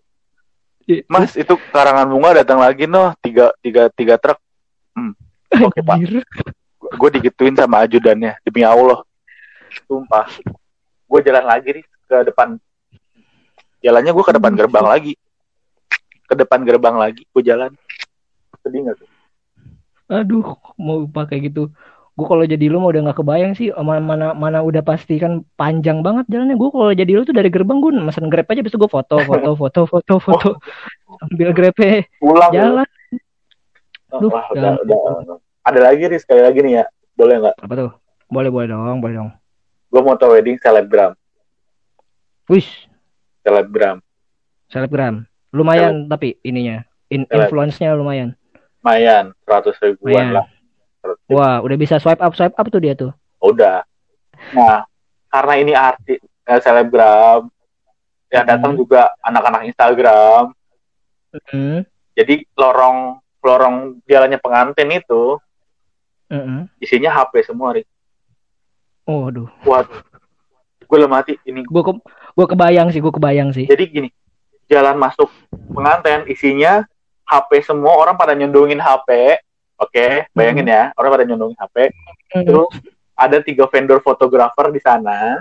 Mas 1.09 1.33
itu 1.33 1.57
karangan 1.73 2.05
bunga 2.07 2.45
datang 2.45 2.61
lagi 2.61 2.85
noh 2.85 3.11
tiga 3.19 3.51
tiga 3.59 3.89
tiga 3.91 4.15
truk. 4.21 4.39
Oke, 5.55 5.79
Pak. 5.79 5.95
Anjir. 5.95 6.23
gue 6.85 7.09
digituin 7.17 7.57
sama 7.57 7.81
ajudannya 7.83 8.37
demi 8.45 8.61
Allah. 8.61 9.01
Sumpah. 9.89 10.29
Gue 11.09 11.19
jalan 11.25 11.45
lagi 11.45 11.81
nih 11.81 11.85
ke 11.85 12.17
depan. 12.29 12.61
Jalannya 13.81 14.11
gue 14.13 14.25
ke 14.25 14.33
depan 14.33 14.53
gerbang 14.53 14.85
lagi. 14.85 15.13
Ke 16.25 16.33
depan 16.37 16.61
gerbang 16.65 16.95
lagi 16.97 17.23
gue 17.25 17.43
jalan. 17.43 17.71
Sedih 18.61 18.85
nggak 18.85 18.95
tuh? 19.01 19.09
Aduh, 20.05 20.45
mau 20.77 21.01
pakai 21.09 21.49
gitu. 21.49 21.73
Gue 22.15 22.23
kalau 22.31 22.47
jadi 22.47 22.71
lu 22.71 22.79
mau 22.79 22.95
udah 22.95 23.11
nggak 23.11 23.19
kebayang 23.19 23.53
sih 23.59 23.75
mana 23.75 23.99
mana 23.99 24.27
mana 24.31 24.63
udah 24.63 24.79
pasti 24.79 25.19
kan 25.19 25.43
panjang 25.59 25.99
banget 25.99 26.23
jalannya. 26.31 26.55
Gue 26.55 26.71
kalau 26.71 26.95
jadi 26.95 27.11
lu 27.11 27.27
tuh 27.27 27.35
dari 27.35 27.51
gerbang 27.51 27.83
gue 27.83 27.91
mesen 27.99 28.31
grab 28.31 28.47
aja, 28.47 28.63
besok 28.63 28.87
gue 28.87 28.91
foto, 28.91 29.19
foto, 29.19 29.49
foto, 29.59 29.81
foto, 29.83 30.13
foto, 30.23 30.49
ambil 31.27 31.51
grabnya 31.51 32.07
pulang 32.23 32.51
jalan. 32.55 32.87
Oh, 34.15 34.19
Duh, 34.23 34.31
wah, 34.31 34.47
udah, 34.55 34.79
udah. 34.79 35.37
ada 35.67 35.79
lagi 35.91 36.07
nih 36.07 36.19
sekali 36.23 36.39
lagi 36.39 36.63
nih 36.63 36.79
ya 36.79 36.83
boleh 37.19 37.35
nggak 37.43 37.55
Apa 37.67 37.73
tuh? 37.75 37.91
Boleh, 38.31 38.47
boleh 38.47 38.67
dong, 38.71 39.03
boleh 39.03 39.15
dong. 39.19 39.29
gue 39.91 40.01
mau 40.03 40.15
tau 40.15 40.31
wedding 40.31 40.55
selebgram 40.59 41.15
Wish, 42.47 42.87
selebgram 43.43 43.99
selebgram. 44.71 45.27
Lumayan 45.55 46.07
tapi 46.11 46.35
ininya, 46.43 46.83
in 47.07 47.23
influence-nya 47.27 47.95
lumayan. 47.95 48.35
lumayan 48.83 49.31
seratus 49.47 49.75
ribuan 49.81 50.11
Lumayan. 50.13 50.31
lah 50.35 50.45
100 50.45 50.51
ribu. 50.51 50.54
Wah, 51.29 51.61
udah 51.61 51.77
bisa 51.77 51.97
swipe 51.97 52.21
up, 52.21 52.33
swipe 52.33 52.55
up 52.55 52.67
tuh 52.69 52.81
dia 52.81 52.93
tuh. 52.93 53.11
udah 53.39 53.85
nah 54.53 54.83
karena 55.29 55.53
ini 55.57 55.73
artis 55.73 56.19
eh, 56.21 56.59
selebgram 56.61 57.49
yang 58.29 58.45
datang 58.45 58.73
Hmm. 58.73 58.79
juga 58.81 59.13
anak-anak 59.21 59.69
Instagram 59.69 60.51
Hmm, 61.51 61.83
jadi 62.15 62.47
lorong 62.55 63.19
lorong 63.43 63.99
jalannya 64.07 64.39
pengantin 64.39 64.87
itu 64.87 65.35
hmm. 66.31 66.71
isinya 66.79 67.11
HP 67.11 67.43
semua 67.43 67.75
Rik. 67.75 67.83
Oh, 69.05 69.27
aduh. 69.29 69.51
Waduh. 69.67 70.01
Gue 70.87 70.97
mati 71.05 71.37
ini. 71.45 71.61
Gue 71.67 71.83
ke, 71.83 71.91
gue 72.39 72.45
kebayang 72.49 72.89
sih, 72.89 73.03
gue 73.03 73.13
kebayang 73.13 73.51
sih. 73.53 73.67
Jadi 73.69 73.83
gini, 73.85 74.09
jalan 74.71 74.97
masuk 74.97 75.29
pengantin 75.75 76.25
isinya 76.25 76.87
HP 77.27 77.67
semua 77.67 77.99
orang 77.99 78.15
pada 78.17 78.33
nyondongin 78.33 78.81
HP. 78.81 79.37
Oke, 79.75 80.31
bayangin 80.31 80.71
ya, 80.71 80.95
orang 80.95 81.09
pada 81.19 81.25
nyondongin 81.27 81.59
HP. 81.59 81.91
Hmm, 82.31 82.43
Terus 82.47 82.71
ada 83.15 83.37
tiga 83.43 83.67
vendor 83.67 83.99
fotografer 83.99 84.71
di 84.71 84.79
sana 84.83 85.39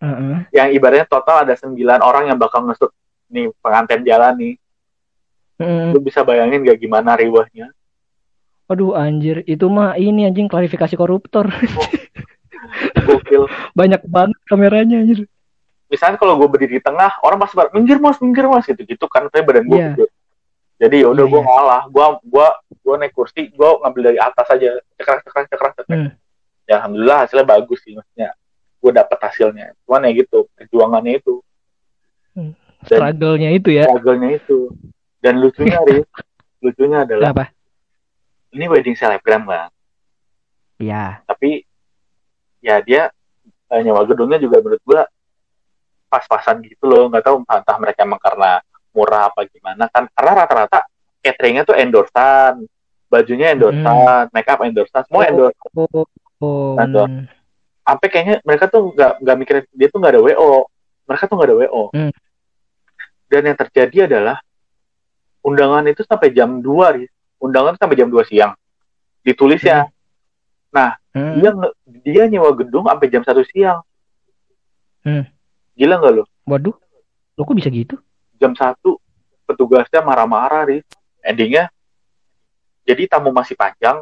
hmm. 0.00 0.48
yang 0.52 0.68
ibaratnya 0.72 1.04
total 1.04 1.44
ada 1.44 1.54
sembilan 1.56 2.00
orang 2.00 2.32
yang 2.32 2.38
bakal 2.40 2.64
ngesut 2.64 2.92
nih 3.32 3.52
pengantin 3.60 4.04
jalan 4.04 4.34
nih. 4.36 4.54
Hmm. 5.60 5.92
Lu 5.92 6.00
bisa 6.00 6.24
bayangin 6.24 6.64
gak 6.64 6.80
gimana 6.80 7.16
riwahnya? 7.16 7.68
Aduh 8.70 8.94
anjir, 8.96 9.42
itu 9.44 9.66
mah 9.66 9.98
ini 9.98 10.24
anjing 10.24 10.48
klarifikasi 10.48 10.94
koruptor. 10.96 11.50
Gokil. 13.08 13.50
Banyak 13.78 14.04
banget 14.06 14.38
kameranya 14.46 15.02
anjir. 15.02 15.26
Misalnya 15.90 16.22
kalau 16.22 16.38
gue 16.38 16.46
berdiri 16.46 16.78
di 16.78 16.82
tengah, 16.86 17.18
orang 17.26 17.42
pasti 17.42 17.58
bar, 17.58 17.74
minggir 17.74 17.98
mas, 17.98 18.14
minggir 18.22 18.46
mas 18.46 18.62
gitu 18.62 18.78
gitu 18.86 19.10
kan, 19.10 19.26
tapi 19.26 19.42
badan 19.42 19.66
gue 19.66 19.74
Iya. 19.74 19.90
gede. 19.98 20.06
Jadi 20.80 21.04
ya 21.04 21.08
udah 21.08 21.20
Iya, 21.20 21.30
gue 21.30 21.38
iya. 21.38 21.46
ngalah, 21.46 21.82
gue 21.86 22.04
gua 22.24 22.48
gua 22.80 22.94
naik 22.96 23.12
kursi, 23.12 23.52
gue 23.52 23.68
ngambil 23.76 24.02
dari 24.02 24.18
atas 24.18 24.46
aja, 24.48 24.68
cekrak 24.96 25.20
cekrak 25.22 25.46
cekrak 25.46 25.72
cekrak. 25.76 25.98
Hmm. 26.00 26.10
Ya 26.64 26.80
alhamdulillah 26.80 27.18
hasilnya 27.22 27.44
bagus 27.44 27.78
sih 27.80 27.92
maksudnya. 27.92 28.32
Gue 28.80 28.90
dapet 28.90 29.18
hasilnya. 29.18 29.76
Cuman 29.84 30.08
ya 30.08 30.12
gitu, 30.16 30.48
perjuangannya 30.54 31.12
itu, 31.14 31.34
Dan- 32.32 32.56
Struggle-nya 32.80 33.50
itu 33.52 33.68
ya. 33.70 33.84
struggle-nya 33.84 34.30
itu. 34.34 34.72
Dan 35.20 35.36
lucunya 35.36 35.76
Riz, 35.86 36.08
lucunya 36.58 37.04
adalah 37.04 37.28
Apa? 37.30 37.52
ini 38.50 38.64
wedding 38.66 38.96
selebgram 38.96 39.44
kan. 39.44 39.68
Iya. 40.74 41.20
tapi 41.22 41.60
ya 42.58 42.80
dia 42.80 43.12
eh, 43.68 43.80
nyewa 43.80 44.00
gedungnya 44.02 44.40
juga 44.40 44.58
menurut 44.58 44.80
gua 44.80 45.04
pas-pasan 46.08 46.64
gitu 46.64 46.88
loh 46.88 47.06
nggak 47.06 47.20
tahu 47.20 47.44
entah 47.44 47.76
mereka 47.76 48.00
emang 48.00 48.16
karena 48.16 48.64
murah 48.90 49.28
apa 49.28 49.46
gimana 49.46 49.86
kan 49.86 50.06
karena 50.08 50.32
rata-rata 50.36 50.78
cateringnya 51.20 51.62
tuh 51.62 51.74
endorsan 51.74 52.64
bajunya 53.06 53.52
endorsan 53.52 53.86
make 54.30 54.46
up 54.46 54.60
endorsan 54.60 55.02
semua 55.04 55.26
endorsan 55.26 55.68
Oh, 55.74 56.06
oh, 56.40 56.72
hmm. 56.74 57.28
sampai 57.82 58.06
kayaknya 58.08 58.36
mereka 58.42 58.64
tuh 58.66 58.90
nggak 58.90 59.20
nggak 59.20 59.36
mikirin 59.36 59.64
dia 59.70 59.88
tuh 59.88 59.98
nggak 59.98 60.12
ada 60.12 60.20
wo 60.22 60.64
mereka 61.04 61.24
tuh 61.26 61.34
nggak 61.36 61.48
ada 61.48 61.56
wo 61.60 61.82
Hmm. 61.90 62.12
dan 63.26 63.42
yang 63.44 63.58
terjadi 63.58 63.96
adalah 64.06 64.40
undangan 65.40 65.84
itu 65.84 66.02
sampai 66.02 66.30
jam 66.30 66.58
2 66.58 66.96
Riz. 66.96 67.10
undangan 67.36 67.74
sampai 67.74 67.94
jam 67.94 68.08
2 68.08 68.24
siang 68.24 68.52
ditulis 69.20 69.60
ya 69.60 69.84
Hmm. 71.10 71.34
dia 71.36 71.50
nge- 71.50 71.74
dia 72.04 72.24
nyewa 72.24 72.54
gedung 72.54 72.86
sampai 72.86 73.06
jam 73.06 73.20
satu 73.20 73.42
siang 73.44 73.82
Hmm. 75.02 75.26
gila 75.74 75.96
nggak 75.96 76.12
lo 76.14 76.24
Waduh, 76.46 76.74
lo 77.34 77.42
kok 77.42 77.54
bisa 77.54 77.68
gitu? 77.68 77.98
Jam 78.40 78.56
satu 78.56 78.96
petugasnya 79.44 80.00
marah-marah 80.00 80.64
Riz. 80.66 80.86
endingnya 81.20 81.68
jadi 82.82 83.04
tamu 83.06 83.28
masih 83.30 83.52
panjang 83.54 84.00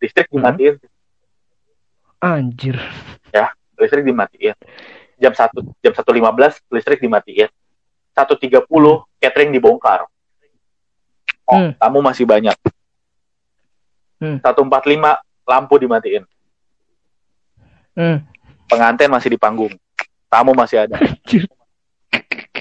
listrik 0.00 0.26
Hmm. 0.32 0.40
dimatiin 0.40 0.74
Anjir. 2.18 2.76
listrik 3.76 4.06
dimatiin 4.06 4.54
jam 5.18 5.34
satu 5.34 5.60
jam 5.78 5.92
satu 5.92 6.10
lima 6.10 6.30
belas 6.30 6.56
listrik 6.70 6.98
dimatiin 6.98 7.50
satu 8.14 8.34
tiga 8.34 8.62
puluh 8.62 9.02
catering 9.18 9.50
dibongkar 9.50 10.06
oh, 11.44 11.52
Hmm. 11.58 11.74
tamu 11.76 11.98
masih 12.00 12.24
banyak 12.24 12.54
Hmm. 14.16 14.38
satu 14.38 14.62
empat 14.62 14.86
lima 14.86 15.18
lampu 15.42 15.76
dimatiin 15.76 16.22
Hmm. 17.92 18.22
pengantin 18.70 19.10
masih 19.10 19.34
di 19.34 19.38
panggung 19.38 19.74
tamu 20.30 20.54
masih 20.54 20.86
ada 20.86 20.96
Anjir. 20.96 21.44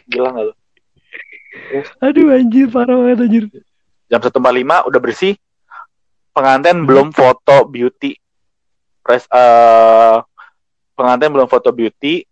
gila 0.09 0.33
nggak 0.33 0.45
lo 0.49 0.53
Aduh 1.99 2.31
anjir 2.31 2.67
parah 2.67 2.95
banget 2.95 3.19
anjir. 3.27 3.45
jam 4.07 4.19
satu 4.19 4.43
empat 4.43 4.53
lima 4.53 4.83
udah 4.83 4.99
bersih 4.99 5.39
pengantin 6.31 6.83
belum 6.83 7.11
foto 7.11 7.63
beauty 7.63 8.15
Pres, 8.99 9.23
eh, 9.25 10.15
pengantin 10.93 11.31
belum 11.31 11.47
foto 11.47 11.71
beauty 11.71 12.27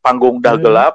panggung 0.00 0.40
udah 0.40 0.56
Hmm. 0.56 0.64
gelap 0.64 0.94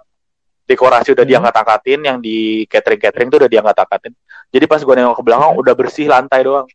dekorasi 0.65 1.13
udah 1.13 1.21
Hmm. 1.21 1.31
diangkat-angkatin 1.37 1.99
yang 2.01 2.17
di 2.17 2.65
catering 2.65 2.97
catering 2.97 3.29
tuh 3.29 3.39
udah 3.45 3.49
diangkat-angkatin 3.49 4.13
jadi 4.49 4.65
pas 4.65 4.81
gue 4.81 4.95
nengok 4.95 5.17
ke 5.17 5.23
belakang 5.23 5.51
Hmm. 5.53 5.61
udah 5.61 5.73
bersih 5.77 6.09
lantai 6.09 6.41
doang 6.41 6.65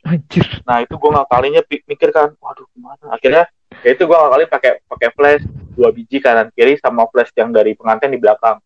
Anjir. 0.00 0.64
nah 0.64 0.80
itu 0.80 0.96
gue 0.96 1.10
ngakalinya 1.12 1.60
mikir 1.84 2.08
kan 2.08 2.32
waduh 2.40 2.64
gimana 2.72 3.12
akhirnya 3.12 3.44
ya 3.84 3.92
itu 3.92 4.02
gue 4.02 4.16
ngakalin 4.16 4.48
pakai 4.48 4.72
pakai 4.88 5.08
flash 5.12 5.44
dua 5.76 5.92
biji 5.92 6.16
kanan 6.18 6.48
kiri 6.56 6.80
sama 6.80 7.04
flash 7.12 7.28
yang 7.36 7.52
dari 7.52 7.76
pengantin 7.76 8.08
di 8.08 8.16
belakang 8.16 8.56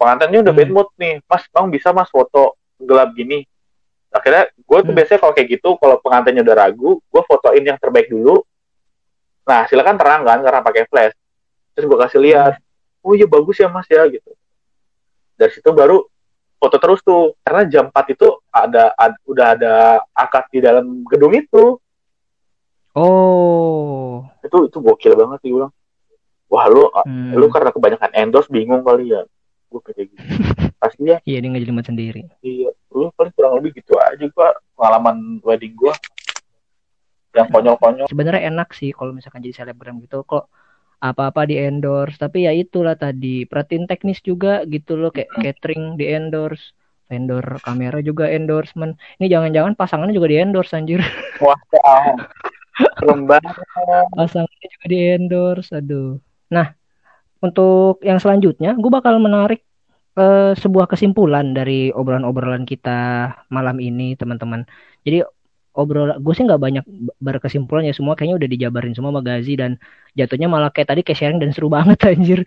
pengantinnya 0.00 0.40
udah 0.40 0.54
Hmm. 0.56 0.60
bad 0.64 0.70
mood 0.72 0.88
nih. 0.96 1.14
Mas 1.28 1.44
bang 1.46 1.66
bisa 1.68 1.92
mas 1.92 2.08
foto 2.08 2.56
gelap 2.80 3.12
gini. 3.12 3.44
Akhirnya 4.08 4.48
gue 4.50 4.78
tuh 4.80 4.88
Hmm. 4.88 4.96
biasanya 4.96 5.20
kalau 5.20 5.34
kayak 5.36 5.48
gitu 5.52 5.68
kalau 5.76 5.96
pengantinnya 6.00 6.40
udah 6.40 6.56
ragu 6.56 6.98
gue 6.98 7.22
fotoin 7.28 7.60
yang 7.60 7.76
terbaik 7.76 8.08
dulu. 8.08 8.40
Nah 9.44 9.68
silakan 9.68 9.94
terang 9.94 10.22
kan 10.24 10.40
karena 10.40 10.60
pakai 10.60 10.88
flash. 10.88 11.14
Terus 11.76 11.84
gue 11.84 11.98
kasih 12.00 12.18
lihat 12.18 12.56
oh 13.00 13.12
iya 13.12 13.28
bagus 13.28 13.60
ya 13.60 13.68
mas 13.68 13.84
ya 13.86 14.02
gitu. 14.08 14.32
Dari 15.36 15.52
situ 15.52 15.68
baru 15.70 16.00
foto 16.56 16.76
terus 16.76 17.00
tuh. 17.00 17.36
Karena 17.40 17.62
jam 17.64 17.84
4 17.88 18.06
itu 18.10 18.28
ada, 18.48 18.92
ad- 18.92 19.20
udah 19.24 19.46
ada 19.54 19.74
akad 20.10 20.48
di 20.48 20.58
dalam 20.58 21.04
gedung 21.04 21.32
itu. 21.32 21.76
Oh. 22.90 24.26
itu 24.42 24.66
itu 24.66 24.78
gokil 24.82 25.14
banget 25.14 25.38
sih 25.40 25.48
gue 25.48 25.62
bilang. 25.62 25.72
Wah 26.50 26.66
lu 26.66 26.90
Hmm. 27.06 27.30
lu 27.32 27.46
karena 27.46 27.70
kebanyakan 27.70 28.10
endorse 28.12 28.50
bingung 28.50 28.82
kali 28.82 29.14
ya 29.14 29.22
gue 29.70 29.80
kayak 29.86 30.06
gitu. 30.10 30.22
Pasti 30.80 31.02
ya 31.06 31.16
Iya 31.22 31.38
dia 31.44 31.50
ngejelimet 31.54 31.86
sendiri. 31.86 32.22
iya 32.42 32.70
lu 32.90 33.12
paling 33.14 33.32
kurang 33.38 33.54
lebih 33.62 33.78
gitu 33.78 33.94
aja 34.00 34.24
gua. 34.34 34.50
Pengalaman 34.74 35.38
wedding 35.46 35.74
gua. 35.78 35.94
Yang 37.36 37.48
konyol-konyol. 37.54 38.06
Sebenarnya 38.10 38.42
enak 38.50 38.74
sih 38.74 38.90
kalau 38.90 39.14
misalkan 39.14 39.44
jadi 39.44 39.62
selebgram 39.62 40.02
gitu. 40.02 40.26
Kok 40.26 40.50
apa-apa 40.98 41.46
di 41.46 41.56
endorse. 41.60 42.18
Tapi 42.18 42.50
ya 42.50 42.52
itulah 42.52 42.98
tadi. 42.98 43.46
Perhatiin 43.46 43.86
teknis 43.86 44.18
juga 44.24 44.66
gitu 44.66 44.98
loh 44.98 45.14
kayak 45.14 45.30
catering 45.38 45.94
di 45.94 46.10
endorse. 46.10 46.74
Vendor 47.10 47.42
kamera 47.62 47.98
juga 48.02 48.30
endorsement. 48.30 48.94
Ini 49.18 49.26
jangan-jangan 49.26 49.74
pasangannya 49.74 50.14
juga 50.14 50.30
di 50.30 50.36
endorse 50.38 50.74
anjir. 50.78 51.02
Wah 51.42 51.58
ah, 51.82 52.14
banget. 53.02 53.54
Pasangannya 54.14 54.68
juga 54.70 54.86
di 54.86 54.98
endorse 54.98 55.70
aduh. 55.74 56.22
Nah 56.54 56.79
untuk 57.40 58.00
yang 58.04 58.18
selanjutnya 58.20 58.76
gue 58.76 58.90
bakal 58.92 59.16
menarik 59.20 59.64
eh, 60.18 60.52
sebuah 60.56 60.86
kesimpulan 60.92 61.56
dari 61.56 61.88
obrolan-obrolan 61.94 62.64
kita 62.68 63.32
malam 63.52 63.76
ini 63.80 64.14
teman-teman. 64.20 64.64
Jadi 65.06 65.24
obrolan 65.76 66.20
gue 66.20 66.32
sih 66.36 66.44
nggak 66.44 66.60
banyak 66.60 66.84
berkesimpulan 67.22 67.88
ya. 67.88 67.94
Semua 67.96 68.14
kayaknya 68.18 68.36
udah 68.40 68.48
dijabarin 68.50 68.92
semua 68.96 69.10
sama 69.14 69.22
Gazi 69.24 69.54
dan 69.56 69.80
jatuhnya 70.18 70.48
malah 70.52 70.70
kayak 70.74 70.88
tadi 70.92 71.00
kayak 71.06 71.18
sharing 71.18 71.40
dan 71.42 71.50
seru 71.56 71.68
banget 71.72 71.98
anjir. 72.10 72.40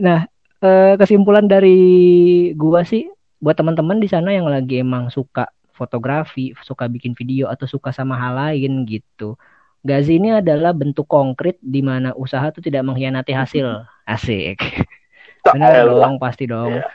Nah 0.00 0.18
eh, 0.64 0.94
kesimpulan 1.00 1.46
dari 1.48 1.76
gua 2.56 2.84
sih 2.86 3.08
buat 3.42 3.56
teman-teman 3.58 4.00
di 4.00 4.08
sana 4.08 4.32
yang 4.32 4.48
lagi 4.48 4.80
emang 4.80 5.12
suka 5.12 5.48
fotografi, 5.76 6.56
suka 6.64 6.88
bikin 6.88 7.12
video 7.12 7.52
atau 7.52 7.68
suka 7.68 7.92
sama 7.92 8.16
hal 8.16 8.34
lain 8.36 8.88
gitu. 8.88 9.36
Gazi 9.86 10.18
ini 10.18 10.34
adalah 10.34 10.74
bentuk 10.74 11.06
konkret 11.06 11.62
di 11.62 11.78
mana 11.78 12.10
usaha 12.18 12.50
tuh 12.50 12.58
tidak 12.58 12.82
mengkhianati 12.82 13.30
hasil. 13.30 13.86
Asik. 14.14 14.58
Benar 15.46 15.86
dong, 15.86 16.18
pasti 16.18 16.50
dong. 16.50 16.82
Iya. 16.82 16.90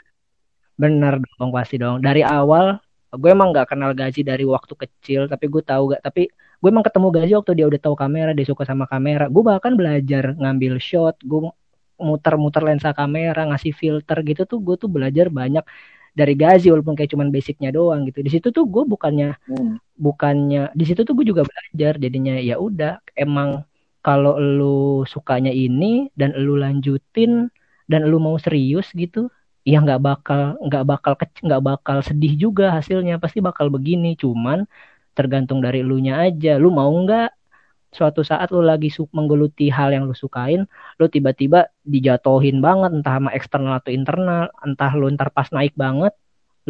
Bener 0.76 1.14
dong, 1.40 1.50
pasti 1.56 1.80
dong. 1.80 2.04
Dari 2.04 2.20
awal 2.20 2.76
gue 3.12 3.30
emang 3.32 3.52
nggak 3.52 3.72
kenal 3.72 3.92
Gazi 3.96 4.20
dari 4.24 4.44
waktu 4.44 4.76
kecil, 4.76 5.24
tapi 5.28 5.48
gue 5.48 5.64
tahu 5.64 5.96
gak. 5.96 6.04
Tapi 6.04 6.28
gue 6.32 6.68
emang 6.68 6.84
ketemu 6.84 7.08
Gazi 7.08 7.32
waktu 7.32 7.52
dia 7.56 7.66
udah 7.68 7.80
tahu 7.80 7.96
kamera, 7.96 8.36
dia 8.36 8.44
suka 8.44 8.68
sama 8.68 8.84
kamera. 8.84 9.32
Gue 9.32 9.40
bahkan 9.40 9.72
belajar 9.72 10.36
ngambil 10.36 10.76
shot, 10.76 11.16
gue 11.24 11.48
muter-muter 11.96 12.60
lensa 12.60 12.92
kamera, 12.92 13.48
ngasih 13.48 13.72
filter 13.72 14.20
gitu 14.26 14.42
tuh 14.44 14.58
gue 14.60 14.76
tuh 14.76 14.90
belajar 14.92 15.32
banyak 15.32 15.64
dari 16.18 16.34
Gazi 16.36 16.68
walaupun 16.72 16.94
kayak 16.98 17.10
cuman 17.14 17.28
basicnya 17.34 17.70
doang 17.76 18.00
gitu. 18.08 18.18
Di 18.26 18.30
situ 18.34 18.48
tuh 18.56 18.64
gue 18.68 18.82
bukannya 18.92 19.26
Hmm. 19.48 19.76
bukannya 20.06 20.72
di 20.78 20.84
situ 20.88 21.00
tuh 21.06 21.14
gue 21.18 21.26
juga 21.30 21.42
belajar 21.46 21.92
jadinya 22.04 22.34
ya 22.40 22.56
udah 22.58 22.98
emang 23.14 23.62
kalau 24.02 24.34
lu 24.40 25.06
sukanya 25.06 25.52
ini 25.54 26.10
dan 26.18 26.34
lu 26.34 26.58
lanjutin 26.58 27.46
dan 27.90 28.00
lu 28.10 28.18
mau 28.18 28.36
serius 28.40 28.90
gitu 28.96 29.30
ya 29.62 29.78
nggak 29.84 30.00
bakal 30.02 30.58
nggak 30.66 30.84
bakal 30.90 31.12
nggak 31.46 31.62
bakal 31.62 31.98
sedih 32.02 32.34
juga 32.34 32.74
hasilnya 32.76 33.14
pasti 33.22 33.38
bakal 33.48 33.70
begini 33.70 34.18
cuman 34.18 34.66
tergantung 35.16 35.60
dari 35.64 35.80
lu 35.86 36.00
nya 36.02 36.24
aja 36.26 36.58
lu 36.62 36.68
mau 36.74 36.90
nggak 36.90 37.28
suatu 37.98 38.20
saat 38.30 38.48
lu 38.54 38.60
lagi 38.70 38.88
su- 38.96 39.10
menggeluti 39.16 39.64
hal 39.76 39.88
yang 39.94 40.04
lu 40.08 40.14
sukain 40.16 40.60
lu 40.98 41.04
tiba-tiba 41.14 41.58
dijatohin 41.92 42.56
banget 42.66 42.90
entah 42.96 43.14
sama 43.18 43.30
eksternal 43.38 43.74
atau 43.80 43.90
internal 43.98 44.42
entah 44.66 44.90
lu 44.98 45.06
ntar 45.14 45.28
pas 45.36 45.48
naik 45.56 45.74
banget 45.84 46.12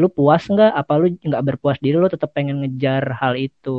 lu 0.01 0.07
puas 0.17 0.43
nggak? 0.53 0.71
Apa 0.81 0.93
lu 1.01 1.07
nggak 1.29 1.43
berpuas 1.49 1.79
diri 1.85 1.97
lu 2.03 2.09
tetap 2.15 2.31
pengen 2.37 2.57
ngejar 2.65 3.05
hal 3.21 3.35
itu? 3.47 3.71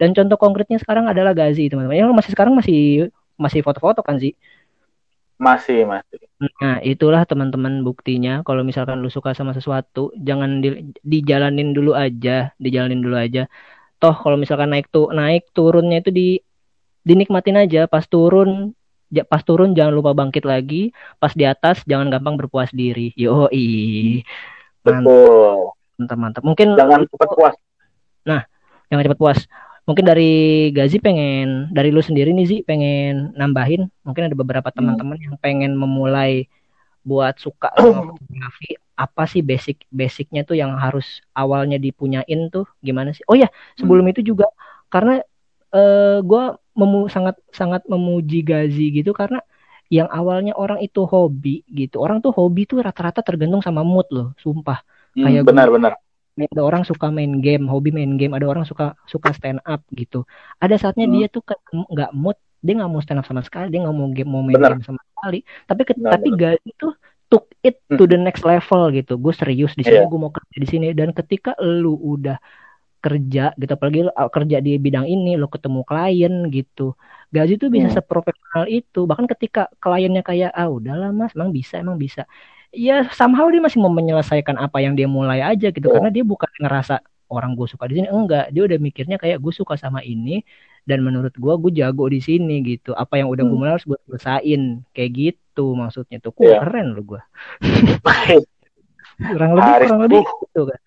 Dan 0.00 0.08
contoh 0.16 0.36
konkretnya 0.40 0.78
sekarang 0.82 1.04
adalah 1.12 1.32
Gazi 1.38 1.68
teman-teman. 1.70 2.00
Yang 2.00 2.10
masih 2.18 2.32
sekarang 2.34 2.54
masih 2.60 2.78
masih 3.44 3.60
foto-foto 3.66 4.00
kan 4.08 4.16
sih 4.22 4.32
masih 5.44 5.80
masih. 5.92 6.20
Nah 6.60 6.74
itulah 6.90 7.22
teman-teman 7.30 7.74
buktinya. 7.86 8.30
Kalau 8.46 8.62
misalkan 8.68 8.96
lu 9.04 9.08
suka 9.16 9.30
sama 9.38 9.52
sesuatu 9.58 10.00
jangan 10.28 10.50
di- 10.64 10.92
dijalanin 11.12 11.68
dulu 11.76 11.90
aja 12.04 12.30
dijalanin 12.64 13.00
dulu 13.04 13.16
aja. 13.24 13.40
Toh 14.00 14.14
kalau 14.22 14.36
misalkan 14.42 14.68
naik 14.72 14.86
tuh 14.94 15.06
naik 15.18 15.42
turunnya 15.56 15.96
itu 16.02 16.10
di 16.18 16.22
dinikmatin 17.06 17.56
aja. 17.58 17.86
Pas 17.90 18.04
turun 18.06 18.72
pas 19.26 19.42
turun 19.42 19.74
jangan 19.74 19.90
lupa 19.90 20.14
bangkit 20.14 20.46
lagi. 20.46 20.94
Pas 21.18 21.34
di 21.34 21.42
atas 21.42 21.82
jangan 21.88 22.08
gampang 22.12 22.38
berpuas 22.38 22.70
diri. 22.70 23.10
Yoi. 23.18 24.22
Mantap. 24.86 25.76
Mantap 25.98 26.18
mantap. 26.18 26.42
Mungkin 26.46 26.78
jangan 26.78 27.04
cepat 27.04 27.28
puas. 27.34 27.54
Jangan 28.90 29.04
cepat 29.06 29.18
puas. 29.18 29.40
Mungkin 29.88 30.06
dari 30.06 30.70
Gazi 30.70 31.02
pengen 31.02 31.72
dari 31.74 31.90
lu 31.90 31.98
sendiri 31.98 32.30
nih 32.30 32.46
Zi 32.46 32.56
pengen 32.62 33.34
nambahin. 33.34 33.90
Mungkin 34.06 34.30
ada 34.30 34.36
beberapa 34.38 34.70
teman-teman 34.70 35.18
yang 35.18 35.34
pengen 35.42 35.74
memulai 35.74 36.46
buat 37.02 37.34
suka 37.40 37.74
sama 37.74 38.06
fotografi. 38.14 38.78
Apa 38.94 39.24
sih 39.26 39.42
basic 39.42 39.82
basicnya 39.90 40.46
tuh 40.46 40.54
yang 40.54 40.76
harus 40.78 41.24
awalnya 41.34 41.80
dipunyain 41.80 42.52
tuh? 42.52 42.70
Gimana 42.84 43.10
sih? 43.10 43.26
Oh 43.26 43.34
ya 43.34 43.50
sebelum 43.74 44.06
itu 44.12 44.22
juga 44.22 44.46
karena 44.92 45.18
eh 45.74 46.18
gue 46.22 46.44
memu 46.80 47.06
sangat 47.12 47.36
sangat 47.52 47.82
memuji 47.92 48.40
Gazi 48.40 48.88
gitu 48.96 49.12
karena 49.12 49.38
yang 49.90 50.06
awalnya 50.08 50.54
orang 50.54 50.78
itu 50.80 51.02
hobi 51.04 51.66
gitu. 51.66 51.98
Orang 52.00 52.22
tuh 52.24 52.32
hobi 52.32 52.62
tuh 52.70 52.78
rata-rata 52.80 53.20
tergantung 53.26 53.60
sama 53.60 53.82
mood 53.82 54.06
loh, 54.14 54.28
sumpah. 54.38 54.80
Hmm, 55.12 55.26
Kayak 55.26 55.42
benar 55.50 55.68
benar 55.74 55.92
ada 56.40 56.62
orang 56.64 56.88
suka 56.88 57.12
main 57.12 57.42
game 57.44 57.68
hobi 57.68 57.92
main 57.92 58.16
game 58.16 58.32
ada 58.32 58.48
orang 58.48 58.64
suka 58.64 58.96
suka 59.04 59.34
stand 59.36 59.60
up 59.68 59.84
gitu 59.92 60.24
ada 60.56 60.72
saatnya 60.80 61.04
Hmm. 61.04 61.14
dia 61.20 61.26
tuh 61.28 61.42
nggak 61.92 62.16
mood 62.16 62.38
dia 62.64 62.72
nggak 62.80 62.88
mau 62.88 63.00
stand 63.04 63.20
up 63.20 63.26
sama 63.28 63.42
sekali 63.44 63.68
dia 63.68 63.84
nggak 63.84 63.92
mau 63.92 64.08
game 64.08 64.30
mau 64.30 64.40
main 64.40 64.56
Benar. 64.56 64.78
game 64.78 64.84
sama 64.86 65.00
sekali 65.04 65.38
tapi 65.68 65.80
Benar, 65.84 66.10
tapi 66.16 66.28
gaji 66.32 66.70
tuh 66.80 66.92
took 67.28 67.44
it 67.60 67.76
to 67.92 68.08
the 68.08 68.16
next 68.16 68.42
level 68.42 68.88
gitu 68.90 69.20
gue 69.20 69.34
serius 69.36 69.76
di 69.76 69.84
sini 69.84 70.00
Iya. 70.00 70.08
gue 70.08 70.18
mau 70.22 70.32
kerja 70.32 70.56
di 70.56 70.68
sini 70.70 70.86
dan 70.96 71.12
ketika 71.12 71.52
lu 71.60 71.92
udah 71.94 72.40
kerja 73.00 73.50
gitu. 73.56 73.70
Apalagi 73.72 74.06
lu 74.06 74.12
uh, 74.12 74.28
kerja 74.28 74.60
di 74.60 74.76
bidang 74.76 75.04
ini 75.04 75.34
lu 75.34 75.48
ketemu 75.48 75.80
klien 75.82 76.34
gitu. 76.48 76.94
Gaji 77.30 77.56
tuh 77.56 77.68
bisa 77.68 77.88
Hmm. 77.88 77.96
seprofesional 77.96 78.64
itu. 78.66 79.04
Bahkan 79.04 79.26
ketika 79.26 79.66
kliennya 79.78 80.20
kayak 80.20 80.52
ah 80.52 80.68
udahlah 80.68 81.10
mas 81.10 81.32
emang 81.32 81.50
bisa 81.50 81.76
emang 81.76 81.96
bisa. 81.96 82.28
Ya 82.70 83.08
somehow 83.10 83.48
dia 83.48 83.58
masih 83.58 83.82
mau 83.82 83.90
menyelesaikan 83.90 84.54
apa 84.54 84.78
yang 84.78 84.94
dia 84.94 85.08
mulai 85.08 85.40
aja 85.40 85.68
gitu. 85.68 85.88
Oh. 85.88 85.94
karena 85.94 86.08
dia 86.08 86.22
bukan 86.22 86.46
ngerasa 86.60 87.00
orang 87.28 87.54
gue 87.54 87.66
suka 87.66 87.86
di 87.86 87.98
sini. 87.98 88.08
Enggak. 88.08 88.50
Dia 88.50 88.62
udah 88.66 88.78
mikirnya 88.78 89.16
kayak 89.16 89.38
gue 89.38 89.50
suka 89.50 89.74
sama 89.74 90.02
ini 90.02 90.42
dan 90.82 91.00
menurut 91.00 91.32
gue 91.32 91.54
gue 91.56 91.72
jago 91.76 92.06
di 92.06 92.18
sini 92.18 92.62
gitu. 92.62 92.92
Apa 92.92 93.18
yang 93.18 93.30
udah 93.30 93.42
gue 93.42 93.50
Hmm. 93.50 93.58
mulai 93.58 93.72
harus 93.74 93.86
gue 93.86 93.98
selesain 94.06 94.62
kayak 94.90 95.10
gitu 95.14 95.72
maksudnya 95.72 96.18
tuh. 96.18 96.34
Iya. 96.38 96.62
keren 96.62 96.94
lo 96.94 97.02
gue 97.04 97.20
kurang 99.20 99.52
lebih 99.52 99.68
Haris 99.68 99.86
kurang 99.86 100.02
lebih 100.02 100.22
gitu 100.24 100.60
kan 100.64 100.80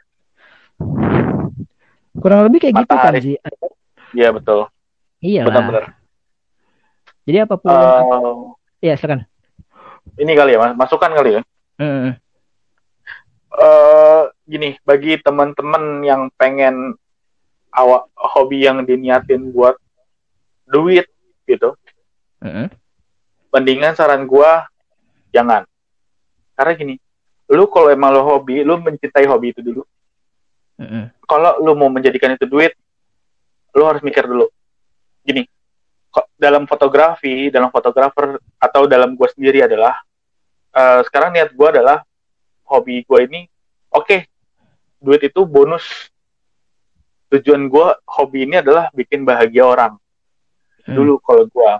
kurang 2.13 2.45
lebih 2.45 2.59
kayak 2.61 2.75
gitu 2.79 2.93
Mata 2.93 3.03
kan 3.03 3.17
sih 3.17 3.37
Iya 4.13 4.29
betul. 4.29 4.69
iya 5.19 5.41
Benar-benar. 5.43 5.97
jadi 7.23 7.45
apa 7.45 7.55
pun 7.57 7.71
Eh, 7.71 8.85
ya 8.85 8.93
silakan 8.93 9.25
ini 10.13 10.37
kali 10.37 10.53
ya, 10.53 10.61
Mas. 10.61 10.77
Masukan 10.77 11.09
kali 11.09 11.31
ya. 11.33 11.41
Hmm. 11.79 12.13
eh 13.53 14.21
gini, 14.43 14.77
bagi 14.81 15.17
teman-teman 15.17 16.01
yang 16.01 16.29
pengen 16.33 16.93
awak 17.69 18.05
hobi 18.13 18.61
yang 18.61 18.81
diniatin 18.83 19.49
buat 19.49 19.73
duit 20.65 21.09
gitu, 21.45 21.73
Hmm. 22.37 22.69
mendingan 23.49 23.93
saran 23.93 24.25
gua 24.25 24.69
jangan. 25.29 25.65
Karena 26.53 26.73
gini, 26.75 26.95
lu 27.47 27.65
kalau 27.67 27.89
emang 27.89 28.11
lo 28.11 28.21
hobi, 28.23 28.61
lu 28.61 28.77
mencintai 28.77 29.25
hobi 29.25 29.49
itu 29.49 29.61
dulu. 29.61 29.81
Hmm. 30.83 31.07
Kalau 31.23 31.63
lu 31.63 31.73
mau 31.73 31.89
menjadikan 31.89 32.35
itu 32.35 32.45
duit, 32.45 32.75
lu 33.73 33.83
harus 33.87 34.03
mikir 34.03 34.27
dulu. 34.27 34.51
Gini, 35.23 35.47
kok 36.11 36.29
dalam 36.35 36.67
fotografi, 36.67 37.47
dalam 37.49 37.71
fotografer 37.71 38.37
atau 38.59 38.85
dalam 38.85 39.15
gua 39.15 39.31
sendiri 39.31 39.65
adalah 39.65 39.97
eh, 40.73 40.99
sekarang 41.07 41.33
niat 41.33 41.53
gua 41.53 41.73
adalah 41.73 41.97
hobi 42.67 43.05
gua 43.05 43.21
ini 43.21 43.45
oke 43.93 44.25
duit 44.97 45.21
itu 45.21 45.45
bonus 45.45 45.85
tujuan 47.29 47.69
gua 47.69 47.97
hobi 48.07 48.49
ini 48.49 48.59
adalah 48.59 48.89
bikin 48.91 49.21
bahagia 49.23 49.65
orang 49.67 49.93
Hmm. 50.83 50.99
dulu 50.99 51.15
kalau 51.23 51.47
gua 51.47 51.79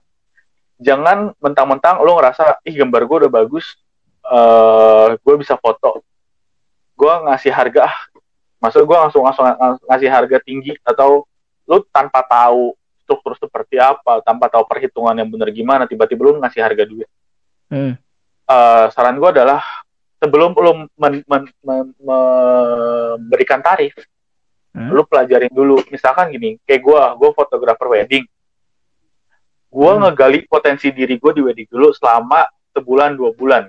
jangan 0.80 1.36
mentang-mentang 1.44 2.00
lu 2.08 2.16
ngerasa 2.16 2.64
ih 2.64 2.72
gambar 2.80 3.04
gua 3.04 3.18
udah 3.28 3.32
bagus 3.36 3.76
eh 4.24 5.20
gue 5.20 5.36
bisa 5.36 5.60
foto 5.60 6.00
gua 6.96 7.20
ngasih 7.28 7.52
harga 7.52 7.92
ah 7.92 7.98
maksud 8.64 8.88
gua 8.88 9.04
langsung 9.08 9.28
langsung 9.28 9.44
ng- 9.44 9.84
ngasih 9.92 10.08
harga 10.08 10.38
tinggi 10.40 10.72
atau 10.88 11.28
lu 11.68 11.84
tanpa 11.92 12.24
tahu 12.24 12.72
struktur 13.04 13.36
seperti 13.36 13.76
apa 13.76 14.24
tanpa 14.24 14.48
tahu 14.48 14.64
perhitungan 14.64 15.12
yang 15.20 15.28
benar 15.28 15.52
gimana 15.52 15.84
tiba-tiba 15.84 16.32
lu 16.32 16.40
ngasih 16.40 16.64
harga 16.64 16.88
duit 16.88 17.12
Hmm. 17.68 17.98
Eh, 18.44 18.86
saran 18.94 19.18
gue 19.18 19.30
adalah 19.34 19.64
sebelum 20.22 20.54
lu 20.54 20.86
men- 20.94 21.26
men- 21.26 21.56
men- 21.64 21.96
memberikan 21.98 23.64
tarif, 23.64 23.98
Hmm. 24.76 24.94
lu 24.94 25.08
pelajarin 25.08 25.50
dulu. 25.50 25.82
Misalkan 25.90 26.30
gini, 26.30 26.60
kayak 26.68 26.84
gue, 26.84 27.02
gue 27.18 27.30
fotografer 27.34 27.88
wedding, 27.90 28.26
gue 29.74 29.92
Hmm. 29.96 30.06
ngegali 30.06 30.46
potensi 30.46 30.94
diri 30.94 31.18
gue 31.18 31.32
di 31.34 31.42
wedding 31.42 31.66
dulu 31.66 31.90
selama 31.98 32.46
sebulan 32.78 33.18
dua 33.18 33.32
bulan. 33.34 33.64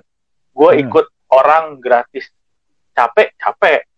Gue 0.53 0.69
Hmm. 0.75 0.81
ikut 0.85 1.05
orang 1.33 1.79
gratis, 1.81 2.29
capek 2.93 3.33
capek, 3.41 3.89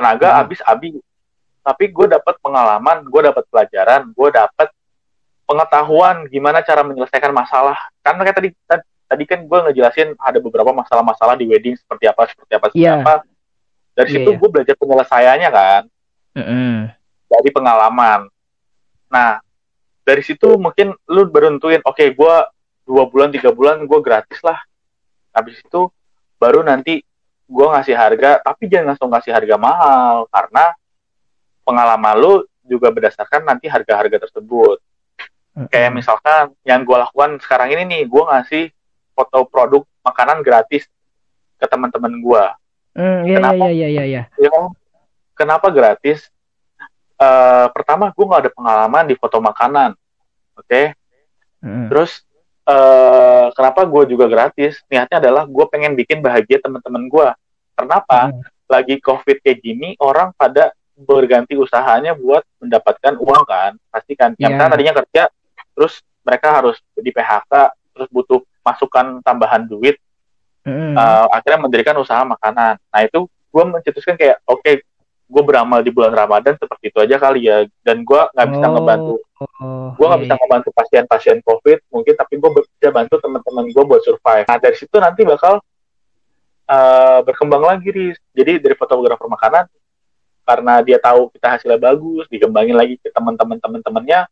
tenaga 0.00 0.28
Hmm. 0.32 0.38
habis 0.40 0.60
habis. 0.64 0.96
Tapi 1.60 1.84
gue 1.86 2.06
dapat 2.08 2.40
pengalaman, 2.40 3.04
gue 3.04 3.20
dapat 3.22 3.44
pelajaran, 3.46 4.08
gue 4.10 4.28
dapat 4.32 4.68
pengetahuan 5.44 6.24
gimana 6.26 6.62
cara 6.62 6.80
menyelesaikan 6.80 7.30
masalah. 7.30 7.76
Karena 8.00 8.24
kayak 8.24 8.36
tadi 8.38 8.48
tadi 9.10 9.24
kan 9.26 9.42
gue 9.42 9.58
ngejelasin 9.68 10.14
ada 10.16 10.38
beberapa 10.38 10.70
masalah-masalah 10.70 11.34
di 11.34 11.44
wedding 11.44 11.74
seperti 11.74 12.06
apa 12.06 12.30
seperti 12.30 12.52
apa 12.54 12.66
seperti 12.70 12.86
Iya. 12.86 13.02
apa. 13.02 13.14
Dari 13.90 14.08
Iya, 14.08 14.14
situ 14.16 14.30
iya. 14.30 14.38
gue 14.38 14.48
belajar 14.48 14.74
penyelesaiannya 14.78 15.50
kan 15.50 15.82
Hmm. 16.30 16.78
dari 17.26 17.50
pengalaman. 17.50 18.20
Nah 19.10 19.42
dari 20.00 20.22
situ 20.22 20.46
mungkin 20.56 20.94
lu 21.10 21.26
beruntuin 21.26 21.82
oke 21.82 22.04
gue 22.08 22.34
dua 22.86 23.04
bulan 23.06 23.28
tiga 23.28 23.50
bulan 23.50 23.82
gue 23.82 23.98
gratis 24.00 24.38
lah. 24.40 24.62
Habis 25.34 25.58
itu 25.60 25.90
baru 26.38 26.62
nanti 26.62 27.02
gue 27.50 27.66
ngasih 27.66 27.94
harga 27.94 28.38
tapi 28.38 28.70
jangan 28.70 28.94
langsung 28.94 29.10
ngasih 29.10 29.32
harga 29.34 29.56
mahal 29.58 30.30
karena 30.30 30.70
pengalaman 31.60 32.14
lu 32.14 32.32
juga 32.62 32.88
berdasarkan 32.88 33.42
nanti 33.42 33.66
harga-harga 33.66 34.22
tersebut 34.22 34.78
kayak 35.66 35.90
misalkan 35.92 36.54
yang 36.62 36.86
gue 36.86 36.94
lakukan 36.94 37.42
sekarang 37.42 37.74
ini 37.74 37.82
nih 37.84 38.02
gue 38.06 38.22
ngasih 38.22 38.64
foto 39.12 39.42
produk 39.44 39.82
makanan 40.00 40.40
gratis 40.40 40.86
ke 41.56 41.66
teman-teman 41.66 42.14
gue 42.16 42.44
Hmm, 42.90 43.22
iya 43.22 43.38
Kenapa? 43.38 43.54
iya 43.54 43.70
iya 43.70 43.88
iya 43.88 44.04
iya. 44.04 44.22
ya 44.34 44.48
kan? 44.48 44.70
kenapa 45.34 45.70
gratis 45.70 46.26
Eh, 47.20 47.66
pertama 47.76 48.08
gue 48.08 48.24
nggak 48.24 48.42
ada 48.42 48.50
pengalaman 48.50 49.04
di 49.04 49.12
foto 49.12 49.38
makanan 49.38 49.92
oke 50.56 50.96
Hmm. 51.60 51.92
terus 51.92 52.24
eh, 52.70 53.46
kenapa 53.52 53.82
gue 53.82 54.02
juga 54.08 54.30
gratis? 54.30 54.78
Niatnya 54.86 55.18
adalah 55.18 55.42
gue 55.44 55.64
pengen 55.66 55.98
bikin 55.98 56.22
bahagia 56.22 56.62
teman-teman 56.62 57.10
gue 57.10 57.28
kenapa 57.74 58.30
Hmm. 58.30 58.40
lagi 58.70 59.02
covid 59.02 59.42
kayak 59.42 59.58
gini 59.58 59.98
orang 59.98 60.30
pada 60.38 60.70
berganti 60.94 61.56
usahanya 61.56 62.14
buat 62.14 62.44
mendapatkan 62.62 63.18
uang 63.18 63.42
kan? 63.44 63.72
Pasti 63.90 64.14
kan? 64.14 64.36
Yang 64.38 64.52
Iya. 64.54 64.60
kan 64.60 64.68
tadinya 64.70 64.94
kerja 65.02 65.22
terus 65.74 65.94
mereka 66.22 66.48
harus 66.54 66.76
di 66.94 67.10
PHK 67.10 67.52
terus 67.96 68.08
butuh 68.12 68.40
masukan 68.62 69.18
tambahan 69.24 69.66
duit. 69.66 69.98
Hmm. 70.60 70.92
eh, 70.92 71.26
akhirnya 71.32 71.64
mendirikan 71.64 71.96
usaha 71.96 72.20
makanan. 72.20 72.76
Nah 72.76 73.00
itu 73.00 73.24
gue 73.26 73.64
mencetuskan 73.64 74.14
kayak 74.14 74.38
oke 74.44 74.84
gue 75.30 75.42
beramal 75.46 75.78
di 75.80 75.94
bulan 75.94 76.10
Ramadan 76.10 76.58
seperti 76.58 76.90
itu 76.90 76.98
aja 76.98 77.16
kali 77.16 77.46
ya 77.46 77.62
dan 77.86 78.02
gue 78.02 78.20
nggak 78.34 78.48
bisa 78.50 78.66
Oh, 78.66 78.72
ngebantu 78.74 79.14
Oh, 79.40 79.96
gue 79.96 80.04
nggak 80.04 80.20
iya, 80.20 80.24
bisa 80.26 80.34
iya. 80.36 80.40
ngebantu 80.44 80.68
pasien-pasien 80.74 81.38
COVID 81.40 81.78
mungkin 81.88 82.12
tapi 82.12 82.34
gue 82.36 82.50
bisa 82.60 82.90
bantu 82.92 83.14
teman-teman 83.16 83.64
gue 83.70 83.84
buat 83.86 84.02
survive 84.04 84.44
nah 84.44 84.58
dari 84.58 84.76
situ 84.76 84.96
nanti 84.98 85.22
bakal 85.24 85.62
eh, 86.66 87.18
berkembang 87.24 87.62
lagi 87.64 87.88
Riz. 87.88 88.18
jadi 88.30 88.58
dari 88.58 88.74
fotografer 88.76 89.26
makanan 89.26 89.64
karena 90.44 90.82
dia 90.82 90.98
tahu 90.98 91.30
kita 91.30 91.46
hasilnya 91.56 91.78
bagus 91.78 92.26
dikembangin 92.26 92.74
lagi 92.74 92.98
ke 92.98 93.08
teman-teman 93.14 93.56
teman-temannya 93.56 94.26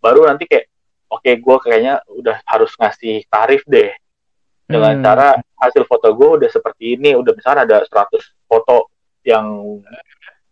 baru 0.00 0.24
nanti 0.24 0.48
kayak 0.48 0.66
oke 1.06 1.30
gue 1.30 1.56
kayaknya 1.60 2.00
udah 2.08 2.40
harus 2.48 2.72
ngasih 2.74 3.28
tarif 3.28 3.60
deh 3.68 3.92
dengan 4.64 4.94
Hmm. 4.96 5.04
cara 5.04 5.28
hasil 5.58 5.82
foto 5.84 6.08
gue 6.14 6.28
udah 6.40 6.48
seperti 6.48 6.94
ini 6.96 7.12
udah 7.12 7.34
misalnya 7.34 7.62
ada 7.66 7.76
100 7.84 8.22
foto 8.46 8.88
yang 9.20 9.82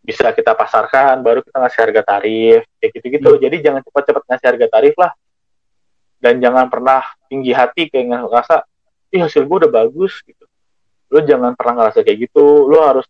bisa 0.08 0.32
kita 0.32 0.56
pasarkan 0.56 1.20
baru 1.20 1.44
kita 1.44 1.60
ngasih 1.60 1.80
harga 1.84 2.02
tarif 2.16 2.64
kayak 2.80 2.90
gitu-gitu. 2.96 3.28
Hmm. 3.28 3.40
jadi 3.44 3.56
jangan 3.60 3.80
cepat-cepat 3.84 4.22
ngasih 4.24 4.46
harga 4.48 4.66
tarif 4.72 4.94
lah. 4.96 5.12
Dan 6.18 6.40
jangan 6.40 6.66
pernah 6.66 7.04
tinggi 7.28 7.52
hati 7.52 7.92
kayak 7.92 8.08
ngerasa 8.24 8.64
ih 9.12 9.20
hasil 9.20 9.44
gue 9.44 9.56
udah 9.68 9.72
bagus 9.84 10.24
gitu. 10.24 10.48
Lu 11.12 11.20
jangan 11.20 11.52
pernah 11.52 11.84
ngerasa 11.84 12.00
kayak 12.00 12.24
gitu. 12.24 12.64
Lu 12.64 12.80
harus 12.80 13.04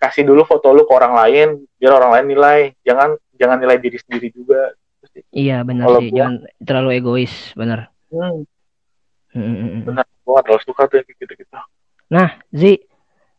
kasih 0.00 0.24
dulu 0.24 0.48
foto 0.48 0.72
lu 0.72 0.88
ke 0.88 0.92
orang 0.96 1.12
lain 1.12 1.48
biar 1.76 1.92
orang 2.00 2.10
lain 2.16 2.26
nilai. 2.32 2.58
Jangan 2.80 3.20
jangan 3.36 3.60
nilai 3.60 3.76
diri 3.76 4.00
sendiri 4.00 4.32
juga. 4.32 4.72
Iya 5.30 5.62
benar 5.62 6.00
sih, 6.00 6.08
gua- 6.10 6.16
jangan 6.16 6.34
terlalu 6.64 6.90
egois, 6.96 7.34
benar. 7.52 7.92
hmm, 8.08 8.48
Hmm, 9.30 9.44
hmm, 9.44 9.54
hmm. 9.60 9.82
benar. 9.84 10.04
Gue 10.24 10.36
adalah 10.40 10.62
suka 10.64 10.88
tuh 10.88 10.96
yang 10.98 11.06
kayak 11.06 11.18
gitu-gitu. 11.20 11.54
Nah, 12.08 12.28
Zi, 12.50 12.80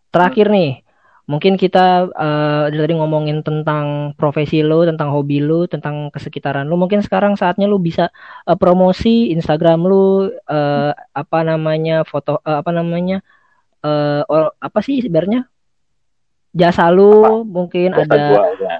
terakhir 0.08 0.48
nih, 0.54 0.85
mungkin 1.26 1.58
kita 1.58 2.06
eh, 2.10 2.64
dari 2.70 2.80
tadi 2.86 2.94
ngomongin 2.98 3.42
tentang 3.42 4.14
profesi 4.14 4.62
lu, 4.62 4.86
tentang 4.86 5.10
hobi 5.10 5.42
lu, 5.42 5.66
tentang 5.66 6.14
kesekitaran 6.14 6.70
lu. 6.70 6.78
Mungkin 6.78 7.02
sekarang 7.02 7.34
saatnya 7.34 7.66
lu 7.66 7.82
bisa 7.82 8.14
eh, 8.46 8.58
promosi 8.58 9.34
Instagram 9.34 9.86
lu, 9.86 10.30
eh, 10.30 10.92
apa 10.94 11.40
namanya 11.42 12.06
foto, 12.06 12.40
eh, 12.46 12.58
apa 12.62 12.70
namanya, 12.70 13.26
eh, 13.82 14.22
or- 14.30 14.54
apa 14.62 14.80
sih 14.86 15.02
sebenarnya 15.02 15.50
jasa 16.56 16.88
lu, 16.88 17.44
mungkin 17.44 17.92
Jasa 17.92 18.08
ada, 18.08 18.16
gua, 18.32 18.42
ya. 18.56 18.76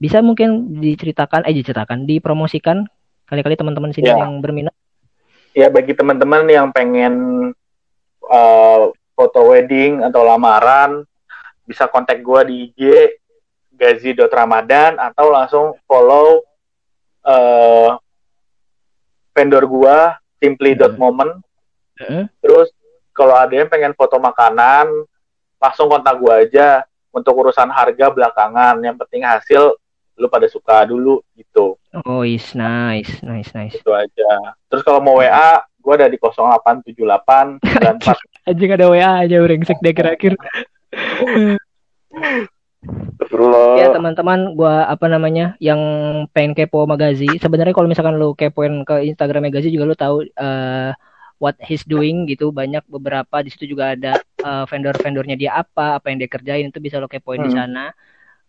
bisa 0.00 0.24
mungkin 0.24 0.80
diceritakan, 0.80 1.44
eh 1.44 1.52
diceritakan, 1.52 2.08
dipromosikan 2.08 2.88
kali-kali 3.28 3.60
teman-teman 3.60 3.92
sini 3.92 4.08
Ya. 4.08 4.24
yang 4.24 4.40
berminat. 4.40 4.72
ya 5.54 5.70
bagi 5.70 5.94
teman-teman 5.94 6.50
yang 6.50 6.74
pengen 6.74 7.14
uh, 8.26 8.90
foto 9.14 9.40
wedding 9.54 10.02
atau 10.02 10.26
lamaran 10.26 11.06
bisa 11.64 11.88
kontak 11.88 12.20
gue 12.20 12.40
di 12.46 12.54
IG 12.70 12.80
gazi.ramadan 13.74 14.96
atau 14.96 15.26
langsung 15.34 15.74
follow 15.84 16.46
uh, 17.26 17.98
vendor 19.34 19.64
gua 19.66 20.16
simply.moment. 20.38 21.42
Heeh. 21.98 22.30
Terus 22.38 22.70
kalau 23.10 23.34
ada 23.34 23.50
yang 23.50 23.68
pengen 23.70 23.94
foto 23.98 24.20
makanan, 24.22 24.86
langsung 25.58 25.90
kontak 25.90 26.14
gua 26.22 26.44
aja 26.46 26.86
untuk 27.10 27.34
urusan 27.34 27.68
harga 27.72 28.14
belakangan. 28.14 28.78
Yang 28.84 28.96
penting 29.04 29.22
hasil 29.26 29.74
lu 30.14 30.30
pada 30.30 30.46
suka 30.46 30.86
dulu 30.86 31.18
gitu. 31.34 31.74
Oh, 32.06 32.22
is 32.22 32.54
nice, 32.54 33.18
nice, 33.26 33.50
nice. 33.50 33.74
Itu 33.74 33.90
aja. 33.90 34.54
Terus 34.70 34.86
kalau 34.86 35.02
mau 35.02 35.18
WA, 35.18 35.58
gua 35.82 35.98
ada 35.98 36.06
di 36.06 36.18
0878 36.22 37.58
94 37.58 38.14
Anjing 38.48 38.70
ada 38.76 38.86
WA 38.92 39.10
aja 39.26 39.36
brengsek 39.42 39.82
deh 39.82 39.90
akhir-akhir. 39.90 40.38
Ya 43.80 43.90
teman-teman, 43.90 44.54
gua 44.54 44.86
apa 44.86 45.08
namanya 45.08 45.56
yang 45.58 45.80
pengen 46.30 46.52
kepo 46.52 46.84
sama 46.84 46.94
Gazi. 47.00 47.26
Sebenarnya 47.40 47.72
kalau 47.74 47.88
misalkan 47.88 48.20
lu 48.20 48.36
kepoin 48.36 48.84
ke 48.84 49.08
Instagram 49.10 49.48
Gazi 49.50 49.72
juga 49.72 49.84
lu 49.88 49.96
tahu 49.96 50.16
eh, 50.28 50.90
what 51.40 51.56
he's 51.64 51.82
doing 51.82 52.28
gitu. 52.28 52.52
Banyak 52.52 52.84
beberapa 52.86 53.40
di 53.42 53.50
situ 53.50 53.74
juga 53.74 53.96
ada 53.96 54.20
eh, 54.20 54.64
vendor-vendornya 54.68 55.36
dia 55.38 55.50
apa, 55.58 55.98
apa 55.98 56.12
yang 56.12 56.22
dia 56.22 56.30
kerjain 56.30 56.68
itu 56.70 56.78
bisa 56.78 57.00
lu 57.00 57.08
kepoin 57.08 57.42
di 57.42 57.50
Hmm. 57.50 57.58
sana. 57.58 57.84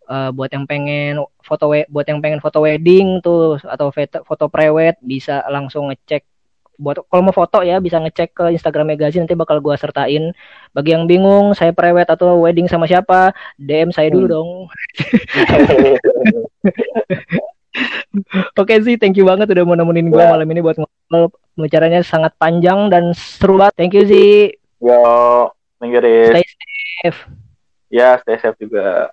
Eh, 0.06 0.30
buat 0.30 0.50
yang 0.52 0.68
pengen 0.70 1.18
foto 1.42 1.66
buat 1.90 2.06
yang 2.06 2.22
pengen 2.22 2.38
foto 2.38 2.62
wedding 2.62 3.18
tuh 3.24 3.58
atau 3.64 3.90
foto, 3.90 4.22
foto 4.22 4.44
prewed 4.46 4.94
bisa 5.02 5.42
langsung 5.50 5.90
ngecek 5.90 6.22
buat 6.76 7.00
kalau 7.06 7.22
mau 7.24 7.32
foto 7.32 7.60
ya 7.60 7.76
bisa 7.76 7.96
ngecek 7.96 8.32
ke 8.32 8.42
Instagram 8.52 8.92
Gazi 8.94 9.18
nanti 9.18 9.32
bakal 9.32 9.58
gua 9.58 9.74
sertain. 9.74 10.30
Bagi 10.70 10.92
yang 10.92 11.04
bingung 11.04 11.52
saya 11.52 11.70
prewed 11.70 12.06
atau 12.06 12.38
wedding 12.38 12.66
sama 12.66 12.84
siapa, 12.84 13.32
DM 13.56 13.88
saya 13.90 14.08
dulu 14.08 14.24
Hmm. 14.24 14.32
dong. 14.32 14.48
Oke 18.56 18.72
sih, 18.80 18.96
thank 18.96 19.14
you 19.14 19.22
banget 19.22 19.52
udah 19.52 19.62
mau 19.62 19.76
nemenin 19.76 20.08
gue 20.08 20.16
Ya. 20.16 20.32
malam 20.32 20.48
ini 20.48 20.64
buat 20.64 20.76
ngobrol. 20.76 21.28
Pembicaranya 21.52 22.00
sangat 22.00 22.32
panjang 22.36 22.88
dan 22.88 23.12
seru 23.12 23.56
banget. 23.56 23.72
Thank 23.76 23.92
you 23.92 24.04
sih. 24.04 24.56
Yo, 24.80 24.96
thank 25.76 25.92
you, 25.92 26.00
Riz. 26.00 26.32
Stay 26.32 26.44
safe. 27.04 27.18
Ya, 27.88 28.16
stay 28.20 28.36
safe 28.36 28.56
juga. 28.56 29.04